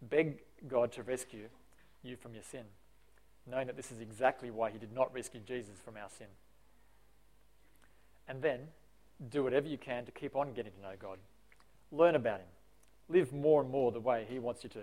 Beg 0.00 0.38
God 0.68 0.92
to 0.92 1.02
rescue 1.02 1.48
you 2.02 2.16
from 2.16 2.34
your 2.34 2.42
sin, 2.42 2.64
knowing 3.46 3.66
that 3.66 3.76
this 3.76 3.90
is 3.90 4.00
exactly 4.00 4.50
why 4.50 4.70
He 4.70 4.78
did 4.78 4.92
not 4.92 5.12
rescue 5.12 5.40
Jesus 5.40 5.76
from 5.84 5.96
our 5.96 6.08
sin. 6.08 6.28
And 8.28 8.42
then 8.42 8.68
do 9.30 9.42
whatever 9.42 9.66
you 9.66 9.78
can 9.78 10.04
to 10.04 10.12
keep 10.12 10.36
on 10.36 10.52
getting 10.52 10.72
to 10.72 10.80
know 10.80 10.94
God. 11.00 11.18
Learn 11.90 12.14
about 12.14 12.40
Him. 12.40 12.46
Live 13.08 13.32
more 13.32 13.62
and 13.62 13.70
more 13.70 13.90
the 13.90 14.00
way 14.00 14.26
He 14.28 14.38
wants 14.38 14.62
you 14.62 14.70
to. 14.70 14.82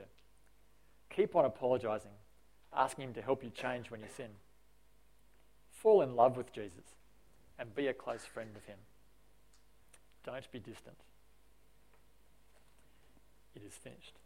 Keep 1.10 1.36
on 1.36 1.46
apologizing, 1.46 2.12
asking 2.76 3.06
Him 3.06 3.14
to 3.14 3.22
help 3.22 3.44
you 3.44 3.50
change 3.50 3.90
when 3.90 4.02
you 4.02 4.08
sin. 4.16 4.30
Fall 5.72 6.02
in 6.02 6.16
love 6.16 6.36
with 6.36 6.52
Jesus 6.52 6.96
and 7.58 7.76
be 7.76 7.88
a 7.88 7.94
close 7.94 8.26
friend 8.26 8.50
of 8.56 8.66
Him. 8.66 8.78
Don't 10.26 10.52
be 10.52 10.60
distant. 10.60 10.98
It 13.56 13.62
is 13.66 13.74
finished. 13.74 14.18